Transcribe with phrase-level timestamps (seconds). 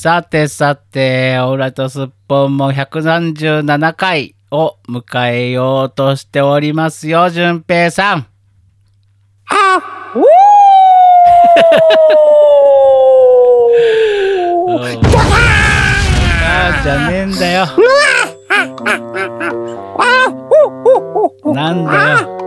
[0.00, 8.26] さてさて、オーラとすっぽんも137回を迎えようとしておりますよ、淳平さん。
[9.50, 9.80] あ、
[10.14, 10.20] お
[14.70, 14.82] うん
[16.46, 17.66] あーじゃねえんだよ。
[21.52, 22.37] なんだよ。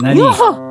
[0.00, 0.70] 何皆さん、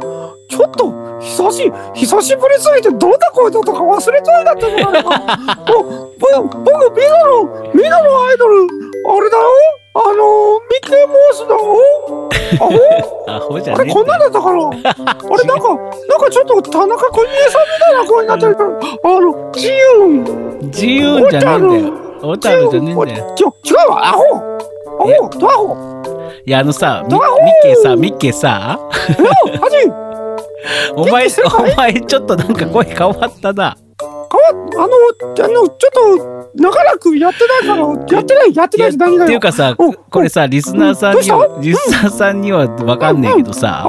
[0.49, 5.57] ちょっと、久し、久しぶりすぎてどんな声だったか忘れちゃいだったのかな。
[5.75, 5.83] お、
[6.17, 8.67] 僕、僕、みんなの、みんなのアイドル、
[9.07, 9.43] あれだよ。
[9.93, 12.29] あの、ミッケーモースだよ。
[12.59, 14.07] あほアホじゃあれこん。
[14.07, 14.67] なんだったから。
[14.67, 20.63] あれなんか、なんかちょっと田中邦衛さんみたいな声になってるから、あの、自由。
[20.67, 22.06] 自由じゃねえんだよ。
[22.21, 23.33] 小樽じゃねえんだよ。
[23.35, 24.23] ちょ、違うわ、アホ。
[24.23, 25.97] アホ、ドアホ。
[26.45, 27.19] いや、あのさ、ミッ
[27.63, 28.79] ケーさ、ミッケーさ。
[30.95, 33.77] お前お前ちょっとなんか声変わったな。
[33.97, 34.93] かわ、あの、
[35.45, 39.23] あの、ちょっと、長らくやってないから、やってない、やってないし、何がよ。
[39.25, 43.87] っていうかさお、これさ、リスナーさんにどは、リスナーさんにはわかんねえけどさ。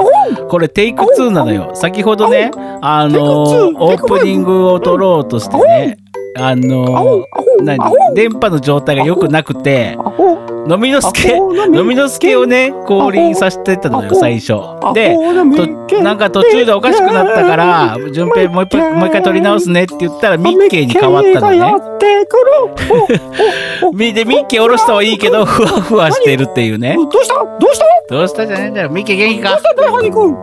[0.48, 1.70] これテイク2なのよ。
[1.74, 5.98] 先ほどね、あのテイク2オープニングを撮ろうとしてね、
[6.36, 7.24] あの、アホ、
[7.62, 7.84] 何？
[7.84, 9.96] アホ、電波の状態が良くなくて、
[10.68, 11.52] 飲みの助、アホ。
[11.52, 14.54] な飲みの助をね、降臨させてたのよ、最初。
[14.82, 21.58] アで、ホなんか途中でおかしくなったから、順平もう一回、もう一回撮り直すねって言ったら、ミッケーに変わったのね。
[24.12, 26.96] で、ミッケー下ろしたはいいけど、ふわふわしてるっていうね。
[26.96, 27.34] どうした？
[27.34, 27.86] どうした？
[28.14, 28.90] どうしたじゃねえんだよ。
[28.90, 29.50] ミッケー元気か？
[29.50, 29.72] どうした？
[29.72, 30.34] んだよ、ハニ君。
[30.34, 30.40] ハ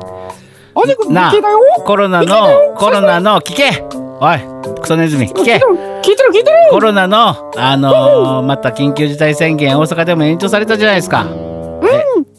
[0.85, 1.59] ニ君、ミッケーだよ。
[1.85, 3.83] コロナの、コロナの、聞け
[4.19, 4.39] おい、
[4.81, 6.57] クソネズミ、聞け聞いてる、聞いてる。
[6.71, 11.25] コロナの、あのー、また緊急事態宣言、大阪でも延長されたじゃないですか。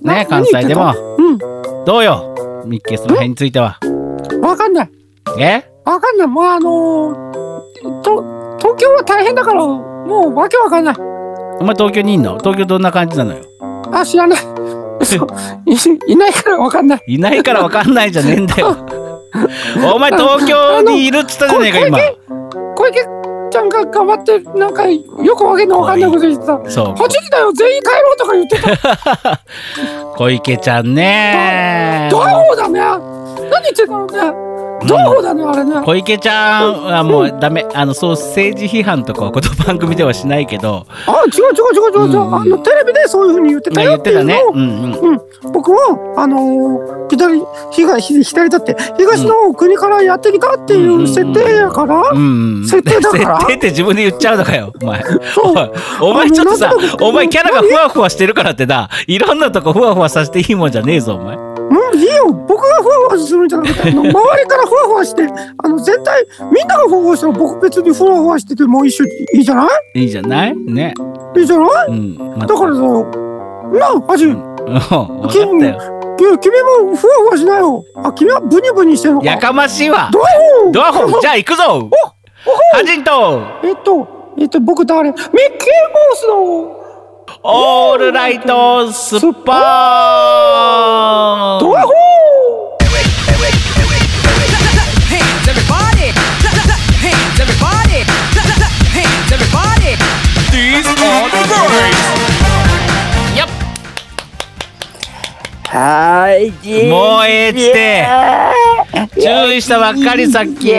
[0.02, 0.94] なね、関西でも。
[1.18, 1.38] うん。
[1.84, 3.78] どうよ、ミッケーその辺については。
[4.42, 4.90] わかんない。
[5.38, 5.64] え？
[5.84, 6.26] わかんない。
[6.26, 8.22] もうあのー、と、
[8.58, 10.96] 東京は大変だから、もうわけわかんない。
[10.98, 12.38] お前東京にいんの？
[12.38, 13.42] 東京どんな感じなのよ？
[13.92, 14.38] あ、知らない。
[15.66, 15.76] い
[16.12, 17.00] いないからわかんない。
[17.06, 18.76] いないからわかんないじゃねえんだよ。
[19.94, 21.98] お前東京にいるっつったじゃねえか、今。
[22.76, 23.00] 小池
[23.50, 26.70] ちゃんが頑張って、なんか、よくわけのわかんないこと言ってた。
[26.70, 26.86] そう。
[26.94, 28.60] 8時だよ、全員帰ろうとか言って
[29.22, 29.40] た。
[30.16, 32.80] 小池ちゃんねドアホだね。
[32.80, 34.55] 何言ってんだろうね。
[34.86, 35.82] ドアホだね、あれね。
[35.84, 37.66] 小池ちゃんはもうダメ。
[37.74, 42.20] あの、そう、政治批判とかはこの番組ではしないけど、あ、違う違う違う違う違う。
[42.20, 44.42] うんあの、テレビでそういうふうに言ってたよっいうのっててたね。
[44.44, 45.52] をうんうん。
[45.52, 52.66] 僕はあのー左東左だって東の国からやってきたっていう設定やから、うんうん。
[52.66, 55.02] 設定だから設定って自分で言っちゃうのかよ、お前。
[55.34, 55.72] そう
[56.02, 61.55] お前ちょっとさお前キャラがふわふわしてるからってな、いろんなとこふわふわさせていいもんじゃねえぞ、お前。
[61.76, 62.26] うんいいよ。
[62.48, 64.12] 僕がふわふわするんじゃなくてあの周り
[64.48, 65.26] からふわふわして
[65.62, 69.08] あの全体みんながふわふわしたら僕別にふわふわしてても一緒い
[69.40, 70.02] いじゃない？
[70.02, 70.56] いいじゃない？
[70.56, 70.94] ね。
[71.36, 71.88] いいじゃない？
[71.88, 72.34] うん。
[72.38, 75.96] まだからさなあハジ、うん、分かったよ。
[76.18, 79.20] いや君もふわふわしないよあ君はブニブニしてるの？
[79.20, 80.08] かやかましいわ。
[80.10, 80.22] ドア
[80.64, 81.90] ホドアホじゃあ行くぞ。
[82.72, 85.10] ハジントえっとえっと僕誰？
[85.10, 85.36] ミッキーマ
[86.12, 86.85] ウスの
[87.42, 91.74] オールライトスパード
[106.88, 108.06] 燃えて
[109.20, 110.72] 注意したばっかりさっき。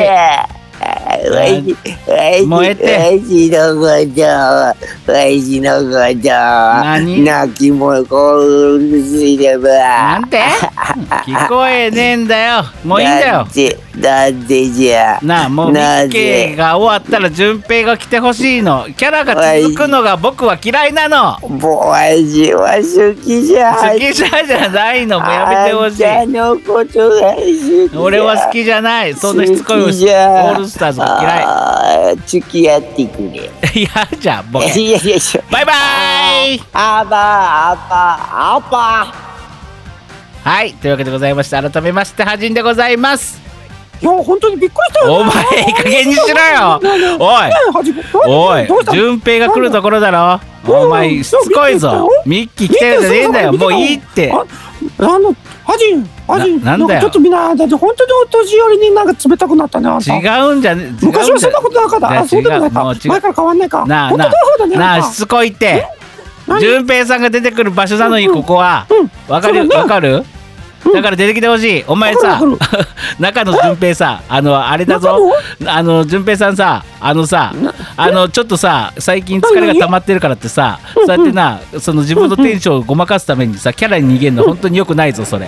[1.29, 1.75] わし、
[2.07, 2.85] わし、もうえて。
[2.85, 4.21] わしのこと、
[5.11, 7.23] わしのこと、何？
[7.23, 9.69] 泣きもこうるすいれば。
[9.69, 10.39] なんて？
[11.25, 12.63] 聞こえねえんだよ。
[12.83, 13.47] もういいんだよ。
[13.97, 15.19] なんでじゃ。
[15.23, 18.85] なあもうミッケーが終わったら順平が来てほしいの。
[18.95, 21.39] キャラが続くのが僕は嫌いなの。
[21.47, 23.75] もうわしは好きじゃ。
[23.75, 25.19] 好きじゃじゃないの。
[25.19, 26.05] もうやめてほしい。
[27.97, 29.15] 俺は好きじゃない。
[29.15, 31.01] そんなしつこいオールスターズ
[32.25, 33.49] 付き合ってくれ。
[33.73, 34.65] い嫌じゃんボケ。
[34.79, 35.17] いやいや
[35.51, 38.19] バイバーイあばあば
[38.55, 39.13] あば
[40.43, 43.41] はいというわけでございまして改めましてはじんでございます。
[43.99, 45.33] いや本当にびっくりしたよお前
[45.65, 46.79] いい加減にしろよ。
[47.19, 47.49] おい。
[48.27, 50.39] おい順平が来るところだろ。
[50.71, 52.07] お前しつこいぞ。
[52.25, 53.53] ミッキー来てるんじゃねえんだよ。
[53.53, 54.31] もういいって
[54.99, 55.33] ああの
[55.65, 56.99] ハジンハジンななんだよ。
[56.99, 60.15] かちょっとみんなだって本当にお年寄りになんか冷たくなったねあんた。
[60.15, 62.19] 違うんじゃね昔はそんなことなかった。
[62.19, 62.83] あそうでもなか。
[62.83, 62.99] もう違う。
[62.99, 63.85] った前から変わんないか。
[63.85, 65.87] なあな本当だそうだねあなあしつこいって。
[66.47, 66.61] 何？
[66.61, 68.87] 順平さんが出てくる場所なのにうんここは。
[68.89, 69.11] うん。
[69.31, 69.59] わかる？
[69.59, 69.81] そうだね。
[69.81, 70.15] わかる？
[70.15, 70.25] うん
[70.93, 71.83] だから出てきてほしい。
[71.87, 72.39] お前さ
[73.19, 75.19] 中野淳平さあのあれだぞ。
[75.65, 77.53] あの淳平さんさあのさ
[77.95, 85.47] あのちょっとさ最近疲れが溜まってるからってさそうやってなその自分のテンションをごまかすためにさキャラに逃げるの本当によくないぞそれ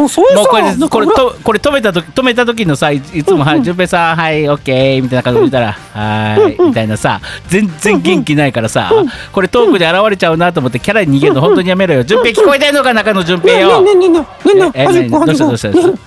[0.00, 8.90] もうそういうもうこれさ、これとこれ止めた時止めた時のさいいつも「はい淳平さんはいオッケー」みたいな感じで見たら「はーい」みたいなさ全然元気ないからさ
[9.30, 12.04] これトークで現れちゃうなと思ってキャラに逃げるの本当にやめろよ。
[12.04, 13.82] 淳平聞こえてんのか中野淳平よ。
[13.82, 15.98] ねえねえねえねえねえどうしたどうしたどうした？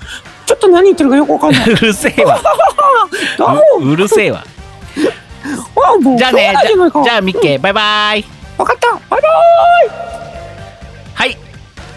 [0.48, 1.69] ちょっと何言ってるかよくわかんない。
[1.72, 2.42] うるせえわ。
[3.39, 4.44] あううるせえわ。
[6.18, 6.54] じゃあね
[7.04, 7.60] じゃあミッケー。
[7.60, 8.25] バイバイ。
[8.57, 8.88] わかった。
[9.10, 10.32] バイバはい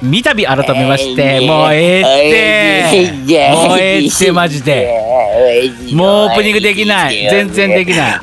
[0.03, 3.53] 三度改めましてもうええって。
[3.53, 4.91] もうええってマジで。
[5.93, 7.29] もうオープニングできない。
[7.31, 8.21] 全然できない。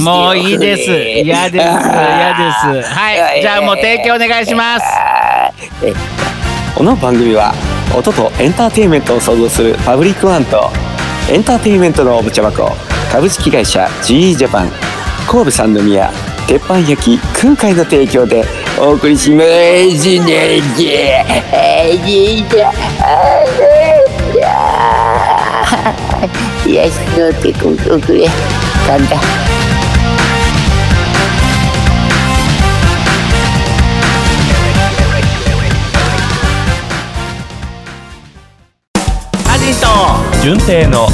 [0.00, 0.90] もういいです。
[0.90, 1.64] 嫌です。
[1.64, 1.70] 嫌
[2.70, 2.88] です。
[2.88, 3.42] はい。
[3.42, 4.86] じゃあもう提供お願いします。
[6.74, 7.52] この番組は
[7.96, 10.70] 音とエンターテインメントを創造するパブリックワンと
[11.30, 12.70] エンターテインメントのおもちゃ箱
[13.12, 14.70] 株式会社 GE ジャパン
[15.28, 16.10] 神戸三宮
[16.46, 18.44] 鉄板焼き空海の提供で
[18.78, 19.48] お送りします。
[19.98, 20.60] しねえ
[21.52, 23.48] あじだあ
[26.66, 28.28] 癒しの手こくくれ。
[28.86, 29.18] 簡単
[39.48, 39.86] アジト
[40.42, 41.06] 純正の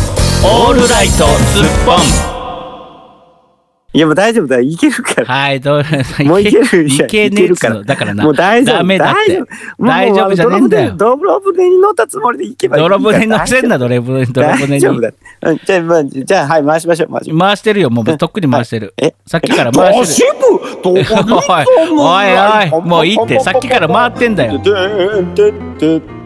[0.45, 1.95] オールライトスッポ
[2.35, 2.38] ン。
[3.99, 5.27] いやもう大丈夫だいけるから。
[5.27, 5.83] はいどう
[6.25, 7.83] もういけるいけねえっつうの。
[7.83, 8.23] だからな。
[8.23, 8.77] もう大丈夫。
[8.77, 9.33] ダメだって。
[9.33, 9.43] 大丈夫。
[9.43, 9.47] も
[9.81, 10.93] う大丈夫じゃねえんだよ。
[10.97, 14.71] ドロ船に乗ったつもりで行けばいいから泥船に乗せんな泥船泥船に。
[14.75, 15.11] 大丈夫だ
[15.43, 18.95] うんじゃあまあじゃあはい回しましょう回し回してるよもうとっくに回してる。
[19.03, 20.31] えさっきから回してる。
[20.31, 21.39] 市部、どこに行くの？
[21.99, 23.41] おいおいもういいって。
[23.41, 24.61] さっきから回ってんだよ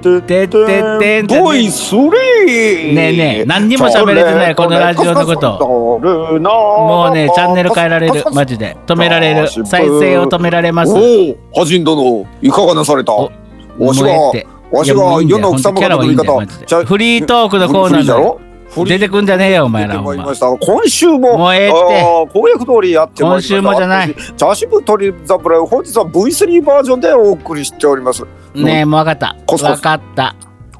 [0.03, 2.95] てってってんってボイスリー。
[2.95, 5.59] ねえねえ何にも喋れてないこのラジオのこと。
[5.59, 13.31] ももうねチャンネル変えられるマジで止められる再生を止められますおお、ハジン殿、いかがなされたお
[13.79, 18.41] わしがもうええってわしがいやもういいんだよ世の奥様ほんとキャラ方の言い方フリートークのコーナーだろ
[18.75, 22.33] 出てくんじゃねえよお前ら、今週ももうええって。
[22.33, 23.55] 公約通りやってまいりました。
[23.55, 24.15] 今週もじゃない。
[24.37, 28.25] 茶渋鳥侍本日は V3 バージョンでお送りしております。
[28.55, 29.37] ねえもう分かった。
[29.47, 29.77] コスコス。
[29.77, 30.23] 分かった。
[30.25, 30.35] か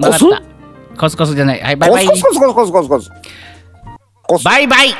[0.09, 0.43] った。
[0.97, 1.61] コスコスじゃない。
[1.61, 2.07] はいバイバイ。
[2.07, 3.11] コスコスコスコスコス。
[4.23, 4.43] コス。
[4.43, 4.95] バイバイ。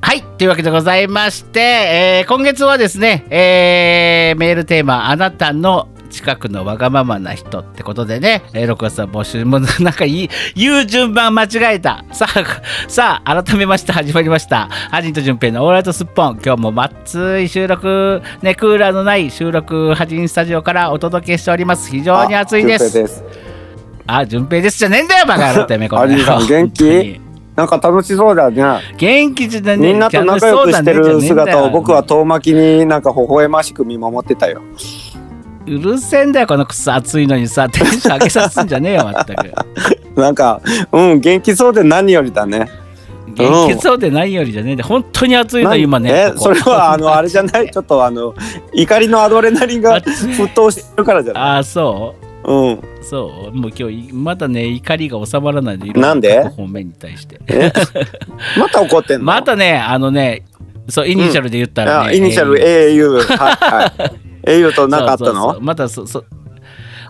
[0.00, 12.04] はいというわけでございまして、えー、今月はですね、えー、メールテーマ「あなたの近くのわがままな人」ってことでね、えー6月は募集もうなんか言い言う順番間違えた。
[12.12, 12.44] さあ
[12.88, 18.22] さあ改めまして始まりました「ハジンと順平のオーライトスッポン」今日もまっつい収録。
[18.42, 21.90] ねクーラーのない収録ハジンスタジオからお届けしております。
[21.90, 22.84] 非常に暑いです。
[22.86, 23.24] あ順平です。
[24.06, 27.20] あ順平ですじゃねえんだよバカ野郎て めえこの野郎ハジンさん元気？
[27.56, 28.62] なんか楽しそうだね。
[28.96, 34.60] 元気じゃねみんなと仲良くしてる姿を僕はと遠巻きになんか微笑ましく見守ってたよ
[35.66, 39.52] うるせえんだよこのくそ暑いのにさ テンション上げさすんじゃねえよまったく。
[40.20, 40.60] なんか
[40.92, 42.68] うん元気そうで何よりだね。
[43.34, 44.74] 元気そうでないよりじゃねえ。
[44.74, 46.32] んだよ本当に暑いの今ね。
[46.36, 47.68] それはあのあれじゃない？
[47.72, 48.34] ちょっとあの
[48.72, 51.42] 怒りのアドレナリンが沸騰してるからじゃない？
[51.42, 52.14] ああそ
[52.44, 52.52] う？
[52.52, 52.80] うん。
[53.02, 53.56] そう？
[53.56, 56.42] もう今日まだね怒りが収まらないでなんで？
[56.44, 57.40] 各方面に対して。
[57.48, 57.72] え？
[58.58, 59.24] また怒ってんの？
[59.32, 60.42] またねあのね
[60.88, 63.92] そうイニシャルで言ったらね、あイニシャル au はいはい
[64.46, 65.60] au と何かあったそうそうそのう。
[65.60, 66.24] またそそ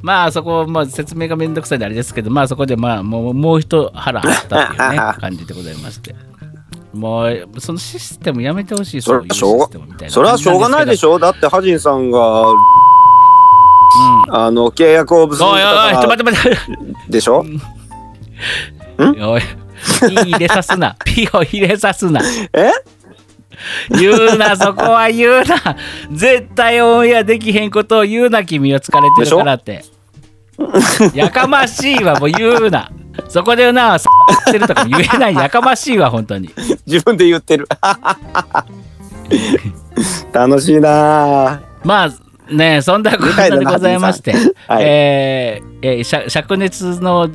[0.03, 6.15] まあそこ、まあ、説明がめんどくさいであれですけどまあそこでまあもうもう一腹あったっていうね 感じでございまして。
[6.93, 11.19] もうそのシステムやめてほしいそれはしょうががそれはしょうがないでしょ？
[11.19, 12.45] だってハジンさんが
[14.31, 16.59] あの契約を結んおいおいおいちょって待って。
[17.09, 17.45] でしょ？
[18.99, 19.43] おい
[20.03, 20.97] 入れさすな。
[21.05, 22.21] ピーを入れさすな。
[22.53, 22.71] え？
[23.99, 25.77] 言うなそこは言うな。
[26.13, 29.85] 絶対オンエアできへんことを言うな君は疲れてるからって。
[31.15, 32.91] やかましいわもう言うな。
[33.29, 34.09] そこでなさ
[34.51, 36.51] ってるとか言えないやかましいわ本当に。
[36.87, 37.69] 自分で言ってる。
[40.33, 41.61] 楽しいな。
[41.85, 42.11] まあ
[42.53, 44.33] ねそんなことでございまして、
[44.67, 44.85] はい。
[44.85, 47.31] えーえーしゃ灼熱の、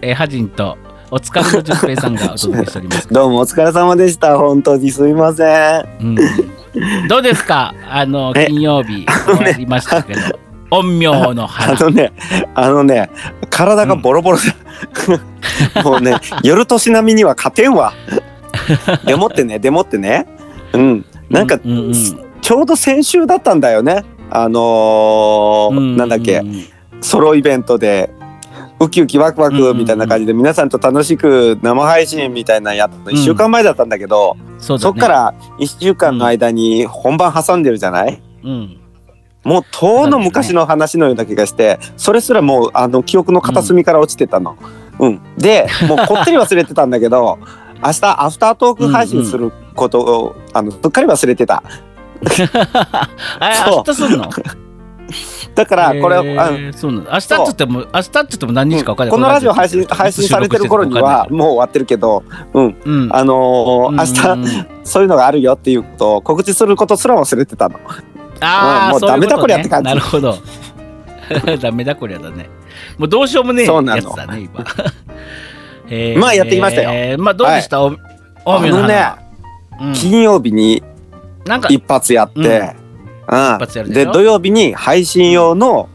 [0.00, 0.78] えー、ハジンと
[1.14, 4.38] お疲れの淳平さんがお届けしております、どうもお疲れ様でした。
[4.38, 5.44] 本当にすいませ
[5.80, 5.98] ん。
[6.00, 7.74] うん、どうですか？
[7.86, 8.46] あのえ？
[8.46, 10.20] 金曜日終わりましたけど。
[10.72, 12.14] 陰陽のあ花のね
[12.54, 13.10] あのね
[13.50, 14.38] 体がボロボロ
[15.74, 17.92] だ、 もうね夜年並みには勝てんわ。
[19.04, 20.26] でもってねでもってね。
[20.72, 21.04] うん。
[21.28, 21.92] なんか、うんうん
[22.40, 24.02] ちょうど先週だったんだよね。
[24.30, 26.38] あのーうんなんだっけ？
[26.38, 26.64] うん
[27.02, 28.10] ソロイベントで
[28.82, 34.92] ウキウキワクワクみたいな感じで皆さんと楽しく生配信みたいなのやったの1週間前だったんだけど、そうだね。
[34.92, 38.80] そっから1週間の間に本番挟んでるじゃない、うん。
[39.44, 44.56] もう遠の昔の話のような気がしてそれすらもうあの記憶の片隅から落ちてたの。
[44.98, 45.20] うん。
[45.38, 47.38] でもうこってり忘れてたんだけど
[47.84, 51.62] 明日アフタートーク配信することを、あのすっかり忘れてた。
[53.40, 54.30] あそう明日すんの？
[55.54, 59.10] だからこれ、えあーそうなの明日っつっても明日っつっても何日か分かんない。
[59.10, 63.08] このラジオ配信配信されてる頃にはもう終わってるけど、うん、うん。
[63.14, 67.78] あのー明日日そういうのがあるよっていうことを告知することすら忘れてたの。
[68.40, 69.84] ああ、うんもうダメだこりゃって感じ。
[69.84, 70.38] なるほど。
[71.60, 72.48] ダメだこりゃだね。
[72.96, 73.96] もうどうしようもねえそうなの。
[73.96, 74.64] やつだね今。
[75.90, 76.90] えまあやってきましたよ。
[76.92, 77.88] えーまあどうでした、お
[78.46, 79.04] あ近江のね、
[79.82, 79.92] うん。
[79.92, 80.82] 金曜日に
[81.68, 82.74] 一発やって、
[83.28, 85.88] うんうん発やるでで土曜日に配信用の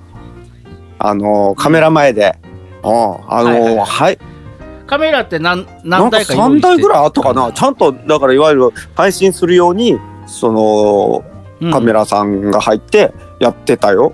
[0.99, 2.37] あのーカメラ前で、
[2.83, 3.85] うん、あのーはいはいはい。
[3.85, 4.19] はい。
[4.87, 7.51] カメラって何なんか何台か用意3台ぐらいあいったかな？
[7.51, 11.25] ちゃんとだからいわゆる配信するようにその
[11.71, 14.13] カメララさんが入ってやってたよ、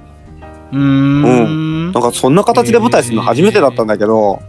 [0.72, 1.91] うーん。
[1.91, 4.41] なんかそんな形で舞台するの初めてだったんだけど、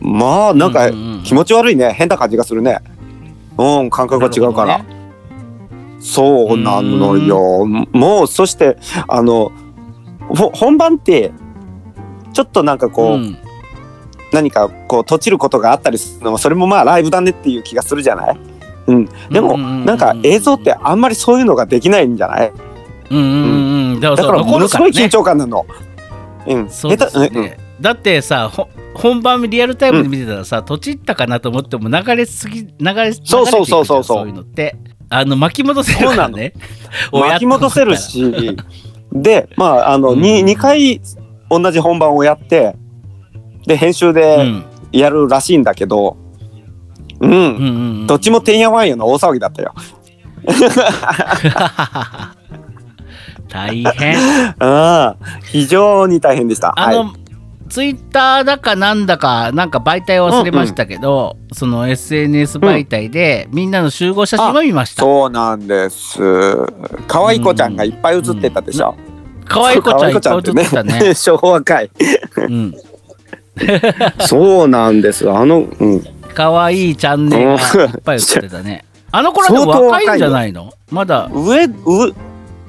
[0.00, 1.92] まあなんかうう気持ち悪いね。
[1.92, 2.78] 変な感じがするね。
[3.58, 3.90] うん。
[3.90, 4.93] 感覚が違うから、なるほ
[6.06, 7.64] そうなのよ。
[7.64, 8.76] もうそして
[9.08, 9.50] あの
[10.28, 11.32] ほ本番って
[12.34, 13.42] ちょっとなんかこう、どね
[14.32, 18.38] 何かこう閉じることがあったりするのもそれもまあライブだねっていう気がするじゃない？
[18.86, 22.52] うん、でもうんうんうんうんなんか映像ってあんまりそういうのができないんじゃない？
[23.10, 24.00] うんうんうんうん。
[24.00, 25.64] だだからものすごい緊張感なの。
[26.46, 27.58] うん、そうです下手うんね。
[27.80, 33.84] だってさ、ほ本番リアルタイムで見てたらさ、とちったかなと思っても流れすぎ、流れ、そうそうそうそう。
[33.84, 34.76] 流れていくじゃんそういうのって。
[35.14, 36.52] あの、巻き戻せるからね。
[37.12, 38.56] 巻き戻せるし
[39.12, 41.00] でまああの、うんに 2, 回
[41.50, 42.74] 同じ本番をやって
[43.66, 46.16] で編集親でうんやるらしいんだけど
[47.20, 48.06] うん、うんうんうん。
[48.06, 49.74] どっちもてんやわんやの大騒ぎだったよ。
[53.48, 54.16] 大変。
[54.60, 56.74] うん非常に大変でした。
[56.76, 57.23] あの、はい
[57.68, 65.02] ツイッターだかなんだか、なんか媒体忘れましたけど、その SNS 媒体で、みんなの集合写真を見ました。
[65.02, 66.18] そうなんです。
[67.08, 68.94] 可愛い子ちゃんがいっぱい写ってたでしょ。
[69.46, 71.14] 可愛い子ちゃんいっぱい写ってたね。
[71.16, 71.90] 昭和かい。
[72.36, 72.74] うん。
[74.26, 75.30] そうなんです。
[75.30, 76.04] あの、うん。
[76.34, 78.84] 可愛いチャンネルがいっぱい写ってたね。
[79.10, 80.72] あの頃はでも若いんじゃないの？
[80.90, 81.70] まだ上、う、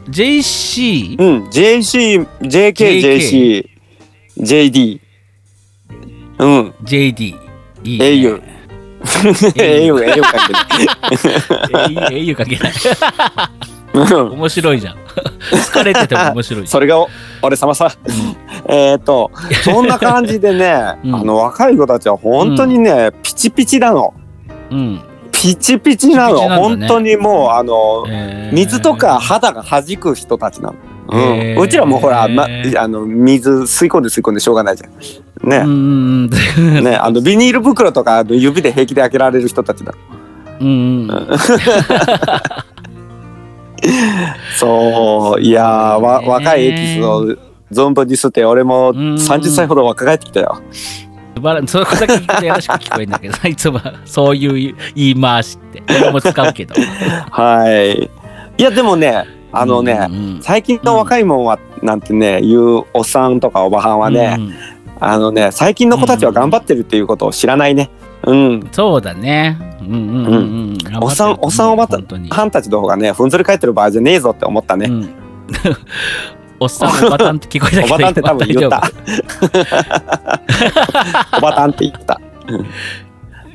[0.09, 1.15] JC?
[1.19, 3.74] うん、JC、JK、
[4.37, 4.99] JD。
[6.39, 7.35] うん、JD。
[7.83, 8.05] いい、ね。
[8.05, 8.41] au、
[9.95, 12.15] au かけて。
[12.15, 12.73] au かけない。
[13.93, 14.97] うん面白いじゃん。
[15.51, 17.07] 疲れてても面白いそれがお
[17.41, 17.91] 俺様さ。
[18.67, 19.31] えっと、
[19.63, 24.13] そんな感じでね、 うんあの若い子たちは本当にね、ピチピチなの。
[24.69, 24.73] ん。
[24.73, 25.01] うん。
[25.31, 26.35] ピチピチなの。
[26.35, 30.75] ピチピチなんだ本ね当にもう、あの、えー水とか肌が弾く人たちなの。
[31.07, 32.47] うんうちらもほら、ま、
[32.77, 34.91] あの水吸い込んで吸い込んでしょうがないじゃん。
[34.91, 34.99] うん
[35.49, 36.83] ね、うんうん。
[36.83, 39.93] ね、あのビニール袋とか指で平気で開けられる人たちだ。
[40.59, 40.71] うんう
[41.05, 41.09] ん。
[44.57, 47.35] そう、いやー、わね若いエキスを
[47.71, 50.61] 存分に吸って、俺もうん30歳ほど若返ってきたよ。
[51.41, 55.83] バラそことだけ聞くとやらしく聞こえるんだけど、 いつもそういう言い回しって。
[55.89, 56.73] 俺も使うけど。
[57.31, 58.09] はい。
[58.57, 59.25] いや、でもね、
[59.57, 64.53] あのね、うんうん最近の若いもんは、なんてね、いうおっさんとかおばはんはね、うん
[64.99, 67.89] あのね、最近の子たちは頑張ってるっていうことを知らないね。
[68.23, 68.69] うん。
[68.71, 69.57] そうだね。
[69.81, 71.03] うんうんうんうん。
[71.03, 74.87] おっさん、おっさんおばたんたちの方がね、ふんぞり返ってる場合じゃねえぞって思ったね。
[74.87, 75.09] うん
[76.57, 78.83] おっさんおばたんって聞こえたけどおばたんって多分言った。
[81.37, 82.21] おばたんって言った。
[82.47, 82.65] うん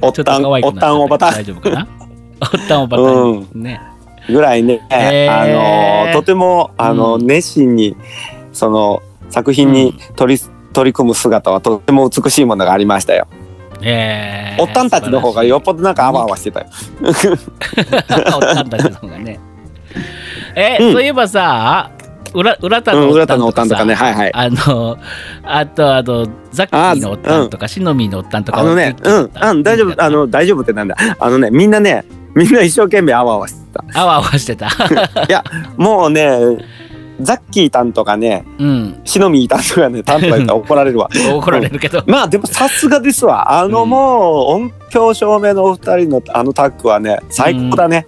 [0.02, 1.86] おったん、おばたん大丈夫かな？
[2.40, 3.80] おったんおばたんね。
[4.28, 7.96] ぐらいね、へーあのーとてもあの、うん熱心に
[8.52, 13.26] その作品に取り,、取り組む姿はとても美しいものがありましたよ。
[13.82, 16.66] えーおったんたちの方がよっぽどなんかあわあわしてたよ。
[17.06, 19.40] おったんたちの方がね。
[20.54, 21.90] え、うんそういえばさ、
[22.34, 24.34] 裏裏田うん、のおったんとかさのおったんとかね、はいはい。
[24.34, 24.96] あの、
[25.42, 28.60] あと、あの、ザッキーのおったんとか、シノミーのおったんとか。
[28.60, 30.96] あのね、うん、あ大丈夫、あ、の大丈夫ってなんだ。
[31.18, 33.84] あのね、みんなね、みんな一生懸命あわあわしてた。
[33.94, 34.68] あわあわしてた。
[35.76, 36.38] もうね、
[37.20, 39.00] ザッキーたんとかね、うん。
[39.04, 41.08] シノミーたんとかね、たんとか言ったら怒られるわ。
[41.32, 42.02] 怒られるけど。
[42.06, 43.60] まあでもさすがですわ。
[43.60, 48.06] あのうんもう音響照明のお二人のあのタッグはね、最高だね。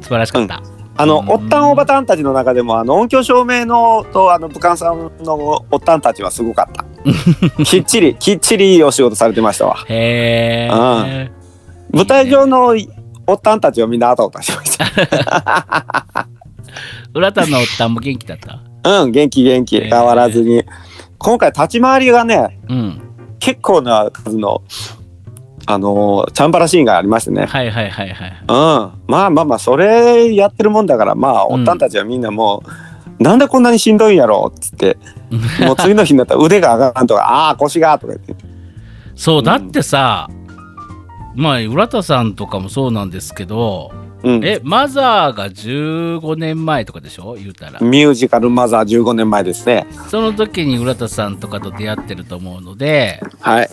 [0.00, 0.62] 素晴らしかった。
[0.96, 6.84] あのうんおったんおばたんたちの中でもあの音響照明のとあの武漢さんのおったんたちはすごかった
[7.64, 11.30] きっちりきっちりいいお仕事されてましたわへえ。
[11.92, 12.76] 舞台上の
[13.26, 14.84] おったんたちはみんなあたおたしました。
[17.14, 18.60] 浦田のおったんも元気だった？
[19.02, 19.80] うん元気元気。
[19.80, 20.62] 変わらずに。
[21.18, 23.00] 今回立ち回りがねうん。
[23.38, 24.62] 結構な数の
[25.66, 27.46] あのーチャンバラシーンがありましてね。
[27.46, 28.32] はいはいはいはい。
[28.40, 28.46] うん。
[29.06, 31.60] まあまあまあそれやってるもんだからまあうん。
[31.60, 32.62] おったんたちはみんなも
[33.18, 34.98] う、なんでこんなにしんどいんやろっつって
[35.64, 38.44] もう次の日になったら腕が上がらんとかああ腰がとか言って。
[39.16, 40.28] そう、だってさ、
[41.34, 47.34] まあ、浦田さんとかもそうなんですけど、うんえ、マザーが15年前とかでしょ？
[47.34, 47.80] 言うたら。
[47.80, 53.70] ミュージカルマザー15年前ですねその時に浦田さんとかと出会ってると思うので、はい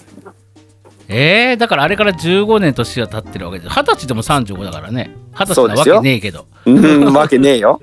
[1.07, 3.71] えー、だからあれから15年年が経ってるわけです。
[3.73, 5.15] 二十歳でも35だからね。
[5.33, 6.47] 二十歳なわけねえけど。
[6.65, 7.81] うんわけねえよ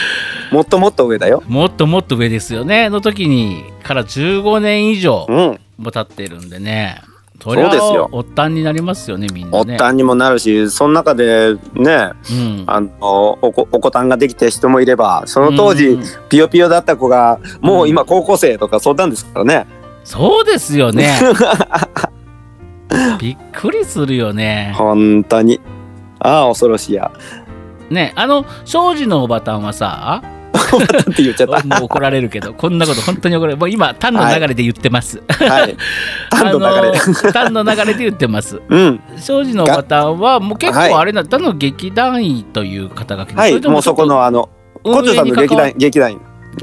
[0.50, 2.88] もっともっと上だよもっともっと上ですよね。
[2.88, 7.02] の時にから15年以上うんも経ってるんでね。
[7.42, 9.72] そりゃそうですよおったんになりますよね、みんなね。
[9.72, 12.64] おったんにもなるしその中でねうん。
[12.66, 19.66] あのおこお子たんができて人もいればその当時、うんピヨピヨだった子がもう今高校生とかそんなんですからね、
[20.04, 21.18] そうですよね。
[23.20, 24.74] びっくりするよね。
[24.76, 25.60] 本当に
[26.20, 27.10] ああ恐ろしいや
[27.90, 30.22] ね、あの、庄司のおばたんはさ、
[30.78, 33.58] って言っちゃったもう怒られるけど、こんなこと本当に怒られる。
[33.58, 35.22] もう今、単の流れで言ってます。
[35.28, 35.76] はい。
[36.30, 38.60] 単の流れ単の流れで言ってます。
[38.68, 39.00] うん。
[39.18, 43.60] 庄司のおばたんは、もう結はい構あれな、単の劇団員という肩書きではい。
[43.60, 44.48] もうそこのあの
[44.82, 46.20] コチョさんの劇団劇団員。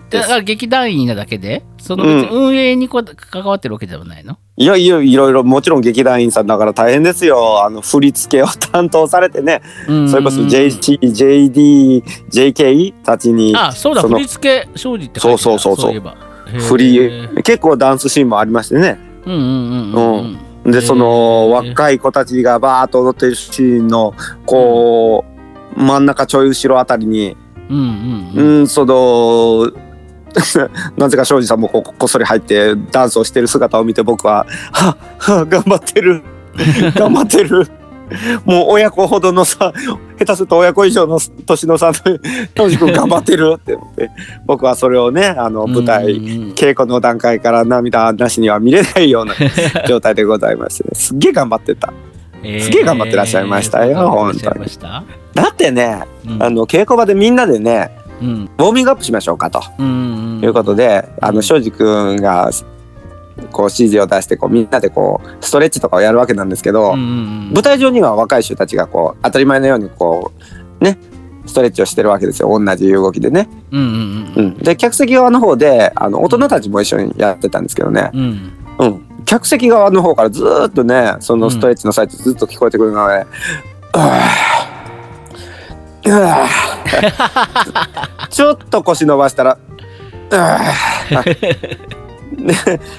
[0.09, 2.21] だから劇団員なだけで、そのうん。
[2.21, 7.63] 別に運営にこ関わってるわけではないの、いやいやいろいろもちろん劇団員さんだから大変ですよ。
[7.63, 9.61] あの振り付けを担当されてね。
[9.87, 10.09] うん。
[10.09, 16.01] それこそ JC JD JK たちにあ、そうだ、振り付け庄司ってそうそうそうそう。
[16.59, 18.97] 振り結構ダンスシーンもありましてね。
[19.27, 20.71] うんうんうんうんうん。
[20.71, 24.15] でその若い子たちがバーッと踊ってるシーンの
[24.47, 25.23] こ
[25.77, 27.37] う真ん中ちょい後ろあたりに
[27.69, 28.59] うんうんうん。
[28.59, 29.71] うんその
[30.97, 36.23] なぜか庄司さんもこっそり入ってダンスをしてる姿を見て僕は「はっはっ頑張ってる。
[36.95, 37.67] 頑張ってる」
[38.45, 39.73] もう親子ほどのさ
[40.17, 42.19] 下手すると親子以上の年の差で
[42.55, 44.09] 庄司君頑張ってるって思って
[44.45, 46.05] 僕はそれをねあの舞台
[46.53, 49.35] 稽古の段階から涙なしには見れないような
[49.87, 51.93] 状態でございまして、ね、すっげえ頑張ってた。
[52.43, 55.03] えーすげえ頑張ってらっしゃいましたよ頑張ってらっしゃいました。
[55.33, 56.43] だってねうん。
[56.43, 58.49] あの稽古場でみんなでねうん。
[58.57, 59.61] ウォーミングアップしましょうかと。
[59.81, 62.51] いうことで、あの庄司君が
[63.51, 70.31] こう指示を出してこうみんなでこうストレッチとかをやるわけなんですけど、舞台上には若い人たちがこう当たり前のようにこ
[70.79, 70.97] うね
[71.45, 72.49] ストレッチをしてるわけですよ。
[72.49, 73.49] 同じ動きでね。
[74.61, 78.21] で客席側の方であの大人たちも一緒にやってたんですけどね、うん。
[78.21, 78.87] うん。
[78.87, 83.13] うん、客席側の方からずーっとねそのストレッチの最中ずっと聞こえてくるので
[83.93, 84.56] 「うわーうわー
[88.29, 89.57] ちょっと腰伸ばしたら
[92.37, 92.55] 「ね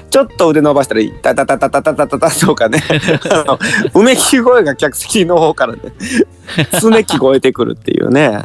[0.09, 2.81] ちょっと腕伸ばしたら「タタタタタタタタタ」とかね
[3.93, 5.81] うめき声が客席の方からね
[6.81, 8.43] 常聞こえてくるっていうね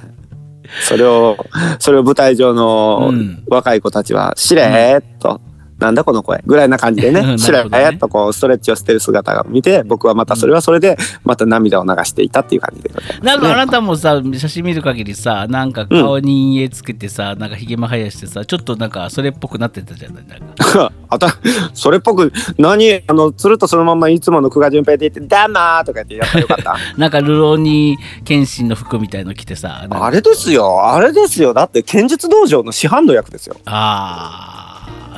[0.82, 1.36] それを
[1.78, 3.12] それを舞台上の
[3.48, 5.40] 若い子たちはしれっと、
[5.84, 7.38] なんだこの声ぐらいな感じでねね。
[7.38, 20.24] しれーっとこうストレッチをしてる姿を見て僕はまたそれはそれでまた涙を流していたっていう感じでございます、なんかあなたもさ写真見る限りさなんか顔に陰影つけてさ、なんかひげも生やしてさちょっとなんかそれっぽくなってたじゃない？
[20.26, 20.92] なんか。
[21.10, 21.28] あた
[21.74, 23.02] それっぽく何？
[23.06, 26.76] あのつるとそのままいつもの久我淳平で言って「ダマー」とか言ってやったらよかった？
[26.96, 31.52] なんかルローニケンシンの服みたいの着てさあれですよあれですよ。
[31.54, 33.56] だって剣術道場の師範の役ですよ。
[33.66, 34.63] あー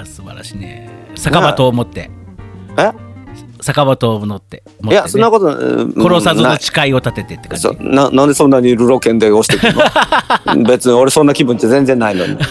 [0.07, 0.89] 素晴らしいね。
[1.17, 2.11] 酒場刀を持って。
[2.79, 2.93] え？
[3.61, 4.63] 酒場刀を乗って。
[4.83, 7.63] ね、いやそんなことうん殺さずの誓いを立ててって感じ。
[7.63, 9.75] そななんでそんなにルロケンで押してくる
[10.57, 10.65] の？
[10.69, 12.37] 別に俺そんな気分って全然ないのに。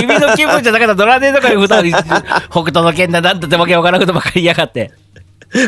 [0.00, 2.02] 君の気分じゃなかったらドラネとかに普段に北
[2.64, 4.90] 斗の剣だなんてわけわからんことばっかり言いやがって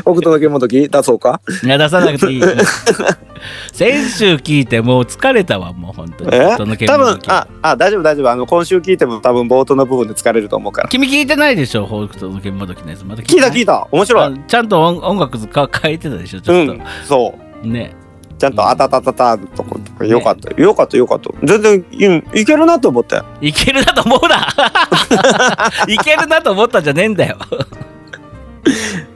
[0.02, 1.40] 北斗の剣も時出そうか？
[1.64, 2.42] いや出さなくていい。
[3.72, 6.30] 先週聞いてもう疲れたわもう本当に。
[6.30, 6.50] 北え？
[6.50, 7.34] 斗の剣多の時分。
[7.34, 8.30] ああ大丈夫大丈夫。
[8.30, 10.88] あの今週聞いても多分冒頭の部分で疲れると思うから。
[10.88, 13.88] 君聞いてないでしょ北斗の剣もどきのやつまだ聞いた聞いたた。
[13.90, 14.40] 面白い。
[14.46, 17.66] ちゃんと音音楽か変えてたでしょちょっと、うんそう。
[17.66, 17.94] ね。
[18.38, 21.30] ちゃんとあたたたたとことかよかったよかったよかった。
[21.44, 21.84] 全然
[22.34, 23.20] いいけるなと思って。
[23.40, 24.48] いけるなと思うな。
[25.86, 27.38] いけるなと思ったんじゃねえんだよ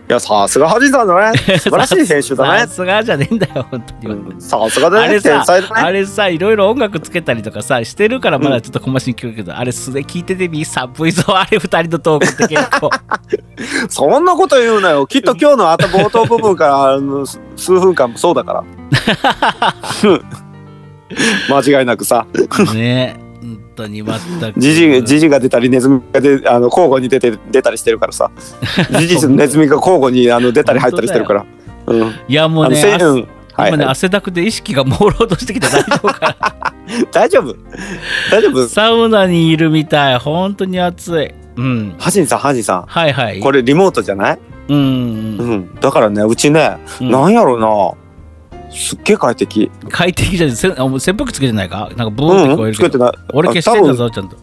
[0.08, 1.38] やさすがハジさんだね。
[1.58, 2.60] 素晴らしい編集だね。
[2.60, 5.04] さすがじゃねえんだよ本当に、うんさすがだね。
[5.06, 5.66] あれさね。
[5.70, 12.90] あれさいろいろ音楽つけたりとかさしてるからまだちょっと小回しに聞くけど、あれ素で聞いててみ寒いぞあれ二人のトークって結構。
[13.88, 15.06] そんなこと言うなよ。
[15.06, 18.64] きっと今日の頭冒頭部分からあの数数分間もそうだから。
[21.50, 22.26] 間違いなくさ。
[22.74, 23.25] ね
[23.76, 24.60] 本当に全く。
[24.60, 28.30] ジジジジが出たりネズミが出あの交互に出て出たりしてるからさ。
[28.98, 31.46] ジジとネズミが交互にあの出たり入ったりしてるから。
[31.86, 32.14] うん。
[32.28, 32.80] いやもうね
[33.52, 33.92] はい今ねはい。
[33.92, 36.36] 汗だくで意識が朦朧としてきて大丈夫か
[37.12, 37.54] 大丈夫。
[38.30, 38.60] 大丈夫。
[38.62, 40.18] なサウナにいるみたい。
[40.18, 41.30] 本当に暑い。
[41.56, 41.94] うん。
[41.98, 42.84] ハジンさんハジンさん。
[42.86, 43.40] はいはい。
[43.40, 44.38] これリモートじゃない？
[44.68, 44.82] うんう
[45.56, 47.10] んだからねうちね、うん。
[47.10, 47.66] なんやろうな
[48.70, 49.70] すっげえ快適。
[49.90, 51.88] 快適じゃんせあもう扇風機つけてないか？
[51.96, 53.12] なんかブーうんンって聞こえるけど、つけてない。
[53.32, 54.36] 俺消してんだぞちゃんと。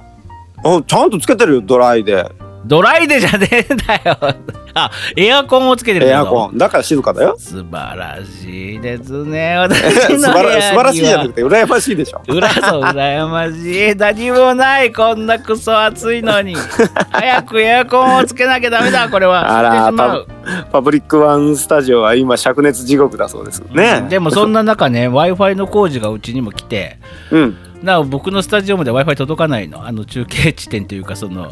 [0.66, 2.30] あちゃんとつけてるよドライで。
[2.66, 4.18] ドライでじゃねえんだよ。
[4.76, 6.58] あエアコンをつけてるんエアコン。
[6.58, 7.36] だから静かだよ。
[7.38, 9.56] 素晴らしいですね。
[9.60, 12.22] 私素の素晴らしいじゃなくて羨ましいでしょ。
[12.28, 13.96] うらそう羨ましい。
[13.96, 16.56] 何もないこんなクソ暑いのに。
[17.12, 19.58] 早くエアコンをつけなきゃダメだこれは。
[19.58, 20.28] あら知ってしまう
[20.72, 23.62] パブリックワンスタジオは今灼熱地獄だそうです。
[23.72, 24.06] ね。
[24.10, 26.98] でもそんな中ね w i f i の工事がうちにも来て。
[27.32, 27.58] うん。
[27.82, 29.86] なお僕のスタジオまで w i f i 届かないの？
[29.86, 31.52] あの中継地点というかその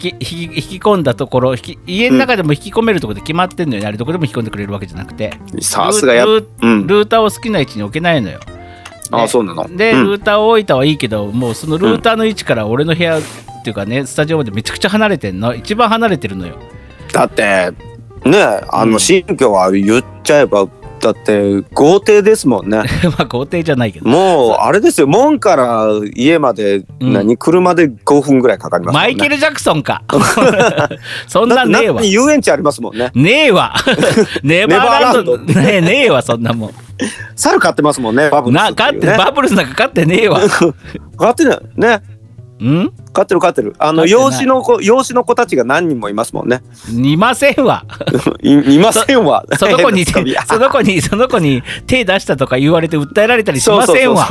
[0.00, 3.82] 引き引き引き込んだところ引き家の中でも引き込めるところで決まってんのよ。
[3.82, 5.38] ね、あれどこでも引き込んでくれるわけじゃなくて。
[5.60, 8.40] さすがやルーターを好きな位置に置けないのよ。
[9.10, 9.76] あそうなの？
[9.76, 10.06] で、うん。
[10.06, 13.22] ルーターを置いたはいいけどもうそのルーターの位置から俺の部屋っ
[13.64, 15.54] ていうかねスタジオまでめちゃくちゃ離れてんの。
[15.54, 16.56] 一番離れてるのよ。
[17.12, 17.72] だって
[18.24, 18.92] ねあうん。
[18.92, 20.66] の新居は言っちゃえば
[21.00, 22.78] だって豪邸ですもんね。
[23.18, 24.08] まあ豪邸じゃないけど。
[24.08, 27.12] もうあれですよ門から家までうん。
[27.12, 29.00] 何、車で5分ぐらいかかりますね。
[29.00, 30.02] マイケル・ジャクソンか。
[31.28, 32.02] そんなんねえわ。
[32.02, 33.10] 遊園地ありますもんね。
[33.14, 33.74] ねえわ。
[34.42, 35.36] ネバーランド。
[35.38, 36.70] ねえねえわそんなもん。
[37.36, 38.70] 猿飼ってますもんねバブルスな
[39.18, 40.40] バブルスなんか飼ってねえわ。
[41.18, 42.00] 飼ってるね
[42.62, 42.92] ん？
[43.12, 43.74] 飼ってる飼ってる。
[43.78, 46.62] あの養子の子養子の子たちが何人もいますもんね。
[46.90, 47.84] いませんわ。
[48.42, 49.44] いいませんわ。
[49.58, 50.20] その子にそ
[50.58, 54.28] の子に その子に手出したとか言われて訴えられたりしませんわ。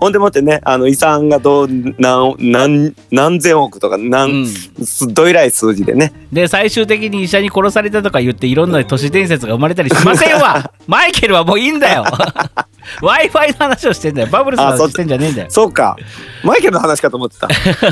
[0.00, 4.46] ほんでもってねあの遺産がどう何何何千億とか何、うん。
[4.46, 6.12] すどえらい数字でね。
[6.32, 10.72] で最終的に医者に殺されたとか言っていろんな都市伝説が生まれたりしませんわ。
[10.86, 12.04] マイケルはもういいんだよ
[13.00, 14.28] w i f i の話をしてんだよ。
[14.28, 15.50] バブルスの話してんじゃねえんだよ。
[15.50, 15.96] そうか。
[16.42, 17.48] マイケルの話かと思ってた。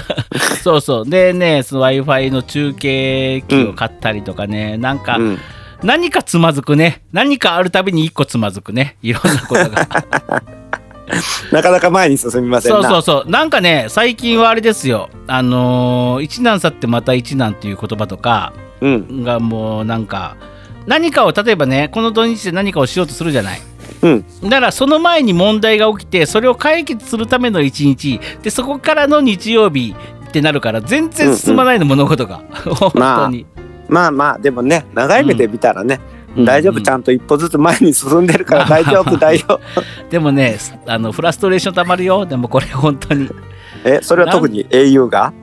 [0.63, 1.09] そうそう。
[1.09, 5.39] でねその w i f i の中継機を買ったりとかね、なんか、うん。
[5.83, 7.03] 何かつまずくね。
[7.13, 8.97] 何かあるたびに一個つまずくね。
[9.03, 9.89] いろんなことが。
[11.51, 12.83] なかなか前に進みませんな。
[12.83, 13.31] そうそうそう。
[13.31, 15.11] なんかね最近はあれですよ。
[15.27, 19.25] あのー一難去ってまた一難っていう言葉とかうん。
[19.25, 20.37] がもうなんか
[20.87, 23.61] 何かを例えばねこの土日で何かをしようとするじゃない
[24.03, 24.25] うん。
[24.43, 28.21] だからその前に問題が起きてそれを解決するための一日。
[28.43, 29.95] でそこからの日曜日
[30.29, 32.43] ってなるから全然進まないの、物事が。
[32.65, 33.47] 本当に、
[33.89, 36.01] まあまあでもね長い目で見たらね、
[36.37, 36.45] うん。
[36.45, 36.81] 大丈夫。
[36.81, 39.61] ちゃんと一歩ずつ前に進んでるから大丈夫 大丈夫。
[40.11, 42.27] でもねあのフラストレーションたまるよ。
[42.27, 43.29] でもこれ本当に
[43.85, 45.33] えそれは特に au が？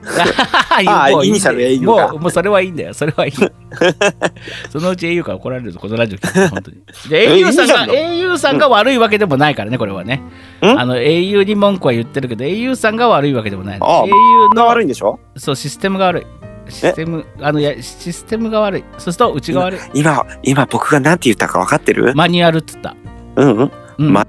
[0.88, 1.34] あもういいんだよ。
[1.34, 2.94] イニシャル au かもうもうそれはいいんだよ。
[2.94, 3.34] それはいい。
[4.70, 6.78] そのうち au から怒られるぞこのラジオ聞いて本当に。
[7.10, 10.22] でえ au さんが au さんが悪いわけでもないからねこれはね。
[10.62, 10.66] ん？
[10.66, 14.10] あの au に文句は言ってるけど au さんが悪いわけでもないああ au
[14.56, 15.20] がの悪いんでしょ？
[15.36, 16.26] そうシステムが悪い。
[16.72, 18.84] システムあのいやシステムが悪い。
[18.98, 19.80] そうするとうちが悪い。
[19.96, 22.14] 今今僕が何て言ったか分かってる？
[22.16, 22.96] マニュアルっつった。
[23.36, 23.72] うんうん。
[23.98, 24.14] うん。
[24.14, 24.26] ま